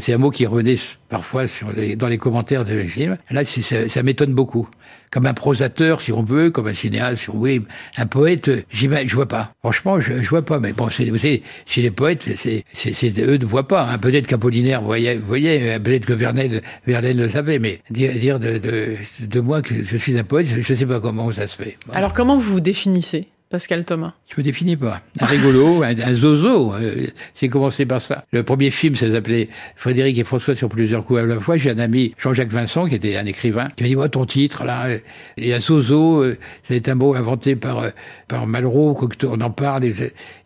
C'est 0.00 0.12
un 0.12 0.18
mot 0.18 0.30
qui 0.30 0.46
revenait 0.46 0.78
parfois 1.08 1.48
sur 1.48 1.72
les, 1.72 1.96
dans 1.96 2.08
les 2.08 2.18
commentaires 2.18 2.64
de 2.64 2.78
films. 2.82 3.16
Là, 3.30 3.44
ça, 3.44 3.88
ça 3.88 4.02
m'étonne 4.02 4.32
beaucoup 4.32 4.68
comme 5.10 5.26
un 5.26 5.34
prosateur, 5.34 6.00
si 6.00 6.12
on 6.12 6.22
veut, 6.22 6.50
comme 6.50 6.66
un 6.66 6.74
cinéaste, 6.74 7.22
si 7.22 7.30
on 7.30 7.40
veut, 7.40 7.62
un 7.96 8.06
poète, 8.06 8.50
je 8.70 9.14
vois 9.14 9.26
pas. 9.26 9.52
Franchement, 9.60 10.00
je, 10.00 10.22
je 10.22 10.28
vois 10.28 10.42
pas. 10.42 10.60
Mais 10.60 10.72
bon, 10.72 10.88
c'est, 10.90 11.06
vous 11.06 11.18
savez, 11.18 11.42
chez 11.66 11.82
les 11.82 11.90
poètes, 11.90 12.22
c'est, 12.36 12.64
c'est, 12.72 13.18
eux 13.18 13.36
ne 13.36 13.44
voient 13.44 13.68
pas. 13.68 13.88
Hein. 13.88 13.98
Peut-être 13.98 14.26
qu'Apollinaire 14.26 14.82
voyait, 14.82 15.16
voyait 15.16 15.78
peut-être 15.78 16.06
que 16.06 16.12
Vernel, 16.12 16.62
Vernel 16.86 17.16
le 17.16 17.30
savait, 17.30 17.58
mais 17.58 17.80
dire, 17.90 18.12
dire 18.12 18.40
de, 18.40 18.58
de, 18.58 18.96
de, 19.20 19.40
moi 19.40 19.62
que 19.62 19.74
je 19.82 19.96
suis 19.96 20.18
un 20.18 20.24
poète, 20.24 20.46
je 20.46 20.72
ne 20.72 20.76
sais 20.78 20.86
pas 20.86 21.00
comment 21.00 21.32
ça 21.32 21.46
se 21.46 21.56
fait. 21.56 21.78
Alors, 21.92 22.12
comment 22.12 22.36
vous 22.36 22.52
vous 22.52 22.60
définissez? 22.60 23.28
Pascal 23.48 23.84
Thomas 23.84 24.14
Je 24.28 24.34
me 24.38 24.42
définis 24.42 24.76
pas. 24.76 25.00
Un 25.20 25.26
rigolo, 25.26 25.82
un, 25.84 25.94
zozo. 26.12 26.74
Euh, 26.74 27.06
j'ai 27.40 27.48
commencé 27.48 27.86
par 27.86 28.02
ça. 28.02 28.24
Le 28.32 28.42
premier 28.42 28.72
film, 28.72 28.96
ça 28.96 29.10
s'appelait 29.10 29.48
Frédéric 29.76 30.18
et 30.18 30.24
François 30.24 30.56
sur 30.56 30.68
plusieurs 30.68 31.04
coups 31.04 31.20
à 31.20 31.22
la 31.22 31.38
fois. 31.38 31.56
J'ai 31.56 31.70
un 31.70 31.78
ami, 31.78 32.12
Jean-Jacques 32.18 32.50
Vincent, 32.50 32.86
qui 32.86 32.96
était 32.96 33.16
un 33.16 33.24
écrivain, 33.24 33.68
qui 33.76 33.84
m'a 33.84 33.88
dit, 33.88 33.94
moi, 33.94 34.08
ton 34.08 34.24
titre, 34.24 34.64
là, 34.64 34.88
il 35.36 35.46
y 35.46 35.52
a 35.52 35.60
zozo, 35.60 36.24
c'est 36.64 36.88
un 36.88 36.96
mot 36.96 37.14
inventé 37.14 37.54
par, 37.54 37.84
par 38.26 38.48
Malraux, 38.48 38.94
Cocteau, 38.94 39.30
on 39.32 39.40
en 39.40 39.50
parle, 39.50 39.84
et, 39.84 39.94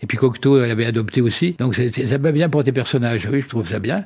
puis 0.07 0.19
Cocteau 0.19 0.61
l'avait 0.61 0.87
adopté 0.87 1.23
aussi. 1.23 1.57
Donc 1.59 1.75
ça 1.75 2.19
va 2.19 2.33
bien 2.33 2.51
pour 2.51 2.65
tes 2.65 2.73
personnages. 2.73 3.27
Oui, 3.33 3.41
je 3.41 3.49
trouve 3.49 3.69
ça 3.69 3.79
bien. 3.79 4.05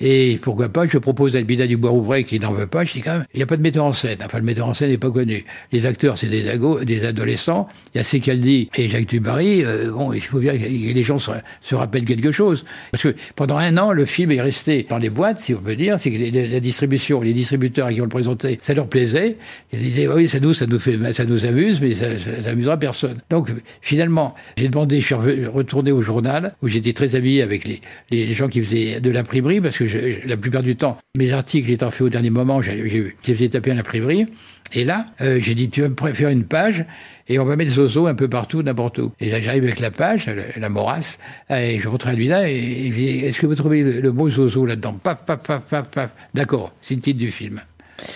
Et 0.00 0.38
pourquoi 0.40 0.68
pas, 0.68 0.86
je 0.86 0.98
propose 0.98 1.34
à 1.34 1.38
Albida 1.38 1.66
Dubois-Rouvray 1.66 2.24
qui 2.24 2.38
n'en 2.38 2.52
veut 2.52 2.68
pas, 2.68 2.84
je 2.84 2.92
dis 2.92 3.00
quand 3.00 3.14
même, 3.14 3.26
il 3.34 3.38
n'y 3.38 3.42
a 3.42 3.46
pas 3.46 3.56
de 3.56 3.62
metteur 3.62 3.84
en 3.84 3.92
scène. 3.92 4.18
Enfin, 4.24 4.38
le 4.38 4.44
metteur 4.44 4.68
en 4.68 4.74
scène 4.74 4.90
n'est 4.90 4.98
pas 4.98 5.10
connu. 5.10 5.44
Les 5.72 5.86
acteurs, 5.86 6.16
c'est 6.16 6.28
des, 6.28 6.58
des 6.84 7.04
adolescents. 7.04 7.68
Il 7.94 7.98
y 7.98 8.00
a 8.00 8.04
Et 8.44 8.88
Jacques 8.88 9.06
Dubarry. 9.06 9.64
Euh, 9.64 9.90
bon, 9.90 10.12
il 10.12 10.20
faut 10.20 10.38
bien 10.38 10.56
que 10.56 10.64
les 10.64 11.02
gens 11.02 11.18
se, 11.18 11.74
rappellent 11.74 12.04
quelque 12.04 12.32
chose. 12.32 12.64
Parce 12.92 13.02
que 13.02 13.14
pendant 13.34 13.56
un 13.56 13.76
an, 13.78 13.92
le 13.92 14.04
film 14.06 14.30
est 14.32 14.40
resté 14.40 14.86
dans 14.88 14.98
les 14.98 15.10
boîtes, 15.10 15.40
si 15.40 15.54
on 15.54 15.60
peut 15.60 15.76
dire. 15.76 15.98
C'est 15.98 16.10
que 16.10 16.50
la 16.52 16.60
distribution, 16.60 17.20
les 17.20 17.32
distributeurs 17.32 17.88
qui 17.90 18.00
ont 18.00 18.04
le 18.04 18.10
présenté, 18.10 18.58
ça 18.60 18.74
leur 18.74 18.88
plaisait. 18.88 19.36
Ils 19.72 19.78
disaient, 19.78 20.08
oui, 20.08 20.28
ça 20.28 20.40
nous, 20.40 20.54
ça 20.54 20.66
nous 20.66 20.78
fait, 20.78 20.98
ça 21.14 21.24
nous 21.24 21.44
amuse, 21.44 21.80
mais 21.80 21.94
ça, 21.94 22.06
ça, 22.44 22.50
amusera 22.50 22.76
personne. 22.76 23.18
Donc, 23.30 23.50
finalement, 23.80 24.34
j'ai 24.56 24.68
demandé, 24.68 25.00
je 25.00 25.06
suis 25.06 25.46
retourné 25.46 25.92
au 25.92 26.02
journal, 26.02 26.54
où 26.62 26.68
j'étais 26.68 26.92
très 26.92 27.14
ami 27.14 27.40
avec 27.40 27.66
les, 27.66 27.80
les, 28.10 28.32
gens 28.32 28.48
qui 28.48 28.62
faisaient 28.62 29.00
de 29.00 29.10
l'imprimerie, 29.10 29.60
parce 29.60 29.76
que 29.76 29.86
je, 29.86 29.98
la 30.26 30.36
plupart 30.36 30.62
du 30.62 30.76
temps, 30.76 30.98
mes 31.16 31.32
articles 31.32 31.70
étant 31.70 31.90
faits 31.90 32.02
au 32.02 32.08
dernier 32.08 32.30
moment, 32.30 32.60
j'ai 32.62 33.14
faisais 33.22 33.48
taper 33.48 33.72
à 33.72 33.74
l'imprimerie. 33.74 34.26
Et 34.74 34.84
là, 34.84 35.06
euh, 35.20 35.38
j'ai 35.40 35.54
dit, 35.54 35.70
tu 35.70 35.82
vas 35.82 35.88
me 35.88 35.94
préférer 35.94 36.32
une 36.32 36.44
page 36.44 36.84
et 37.28 37.38
on 37.38 37.44
va 37.44 37.56
mettre 37.56 37.72
Zozo 37.72 38.06
un 38.06 38.14
peu 38.14 38.28
partout, 38.28 38.62
n'importe 38.62 38.98
où. 38.98 39.12
Et 39.20 39.30
là, 39.30 39.40
j'arrive 39.40 39.64
avec 39.64 39.80
la 39.80 39.90
page, 39.90 40.26
la, 40.26 40.42
la 40.56 40.68
morasse, 40.68 41.18
et 41.50 41.80
je 41.80 41.88
retraduis 41.88 42.28
là, 42.28 42.48
et, 42.48 42.54
et 42.54 42.90
dis, 42.90 43.24
est-ce 43.24 43.40
que 43.40 43.46
vous 43.46 43.54
trouvez 43.54 43.82
le, 43.82 44.12
mot 44.12 44.30
Zozo 44.30 44.66
là-dedans? 44.66 44.98
Paf, 45.02 45.24
paf, 45.24 45.40
paf, 45.42 45.62
paf, 45.62 45.88
paf. 45.88 46.10
D'accord, 46.34 46.72
c'est 46.82 46.94
le 46.94 47.00
titre 47.00 47.18
du 47.18 47.30
film. 47.30 47.60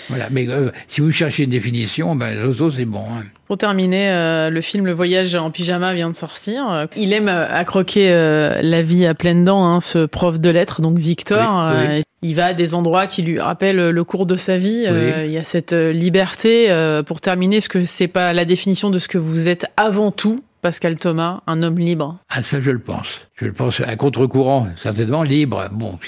Voilà, 0.09 0.29
mais 0.31 0.47
euh, 0.49 0.71
si 0.87 1.01
vous 1.01 1.11
cherchez 1.11 1.45
une 1.45 1.51
définition, 1.51 2.15
ben, 2.15 2.35
Zozo, 2.37 2.71
c'est 2.71 2.85
bon. 2.85 3.05
Hein. 3.11 3.25
Pour 3.47 3.59
terminer, 3.59 4.11
euh, 4.11 4.51
le 4.51 4.61
film 4.61 4.87
Le 4.87 4.93
Voyage 4.93 5.35
en 5.35 5.51
pyjama 5.51 5.95
vient 5.95 6.11
de 6.11 6.15
sortir. 6.15 6.87
Il 6.97 7.13
aime 7.13 7.29
à 7.29 7.65
croquer 7.65 8.11
la 8.11 8.83
vie 8.83 9.07
à 9.07 9.15
pleines 9.15 9.45
dents, 9.45 9.65
hein, 9.65 9.81
ce 9.81 10.07
prof 10.07 10.39
de 10.39 10.51
lettres, 10.51 10.83
donc 10.83 10.99
Victor. 10.99 11.73
Oui, 11.75 12.03
il 12.23 12.35
va 12.35 12.47
à 12.47 12.55
des 12.55 12.75
endroits 12.75 13.07
qui 13.07 13.23
lui 13.23 13.39
rappellent 13.41 13.91
le 13.91 14.05
cours 14.05 14.27
de 14.27 14.37
sa 14.37 14.59
vie. 14.59 14.85
Euh, 14.87 15.25
il 15.25 15.33
y 15.33 15.39
a 15.39 15.45
cette 15.45 15.73
euh, 15.73 15.93
liberté. 15.93 16.71
Euh, 16.71 17.03
pour 17.03 17.21
terminer, 17.21 17.57
est-ce 17.57 17.69
que 17.69 17.85
c'est 17.85 18.09
pas 18.09 18.33
la 18.33 18.45
définition 18.45 18.91
de 18.91 18.99
ce 18.99 19.09
que 19.09 19.19
vous 19.19 19.49
êtes 19.49 19.67
avant 19.77 20.11
tout 20.11 20.41
Pascal 20.63 20.97
Thomas, 20.97 21.41
un 21.47 21.63
homme 21.63 21.79
libre 21.79 22.19
Ah 22.29 22.43
ça 22.43 22.61
je 22.61 22.71
le 22.71 22.81
pense. 22.81 23.27
Je 23.37 23.47
le 23.47 23.53
pense 23.55 23.81
à 23.81 23.97
contre-courant, 23.97 24.69
certainement 24.77 25.23
libre. 25.23 25.71
Bon, 25.73 25.99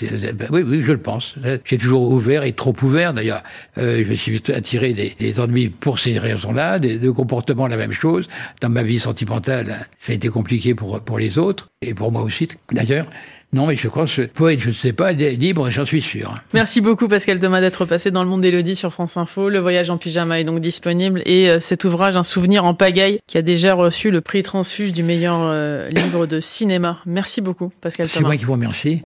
oui, 0.50 0.62
oui, 0.62 0.82
je 0.84 0.92
le 0.92 0.98
pense. 0.98 1.38
J'ai 1.64 1.78
toujours 1.78 2.10
ouvert 2.10 2.44
et 2.44 2.52
trop 2.52 2.74
ouvert 2.82 3.14
d'ailleurs. 3.14 3.42
je 3.78 4.04
me 4.04 4.14
suis 4.14 4.42
attiré 4.54 4.92
des, 4.92 5.14
des 5.18 5.40
ennuis 5.40 5.70
pour 5.70 5.98
ces 5.98 6.18
raisons-là, 6.18 6.78
des, 6.78 6.98
de 6.98 7.10
comportements 7.10 7.66
la 7.66 7.78
même 7.78 7.92
chose. 7.92 8.28
Dans 8.60 8.68
ma 8.68 8.82
vie 8.82 9.00
sentimentale, 9.00 9.86
ça 9.98 10.12
a 10.12 10.14
été 10.14 10.28
compliqué 10.28 10.74
pour, 10.74 11.00
pour 11.00 11.18
les 11.18 11.38
autres 11.38 11.70
et 11.80 11.94
pour 11.94 12.12
moi 12.12 12.20
aussi 12.20 12.46
d'ailleurs. 12.70 13.06
Non, 13.54 13.66
mais 13.66 13.76
je 13.76 13.88
crois 13.88 14.06
que 14.06 14.22
poète, 14.26 14.60
je 14.60 14.68
ne 14.68 14.74
sais 14.74 14.94
pas, 14.94 15.12
libre, 15.12 15.70
j'en 15.70 15.84
suis 15.84 16.00
sûr. 16.00 16.34
Merci 16.54 16.80
beaucoup 16.80 17.06
Pascal 17.06 17.38
Thomas 17.38 17.60
d'être 17.60 17.84
passé 17.84 18.10
dans 18.10 18.22
le 18.22 18.28
monde 18.30 18.40
d'Élodie 18.40 18.76
sur 18.76 18.92
France 18.92 19.18
Info. 19.18 19.50
Le 19.50 19.58
voyage 19.58 19.90
en 19.90 19.98
pyjama 19.98 20.40
est 20.40 20.44
donc 20.44 20.60
disponible 20.60 21.22
et 21.26 21.48
euh, 21.48 21.60
cet 21.60 21.84
ouvrage, 21.84 22.16
Un 22.16 22.24
souvenir 22.24 22.64
en 22.64 22.74
pagaille, 22.74 23.20
qui 23.26 23.38
a 23.38 23.42
déjà 23.42 23.74
reçu 23.74 24.10
le 24.10 24.20
prix 24.20 24.42
Transfuge 24.42 24.92
du 24.92 25.02
meilleur 25.02 25.40
euh, 25.42 25.88
livre 25.90 26.26
de 26.26 26.40
cinéma. 26.40 27.00
Merci 27.06 27.40
beaucoup 27.40 27.72
Pascal 27.80 28.06
Thomas. 28.08 28.18
C'est 28.18 28.24
moi 28.24 28.36
qui 28.36 28.44
vous 28.44 28.52
remercie. 28.52 29.00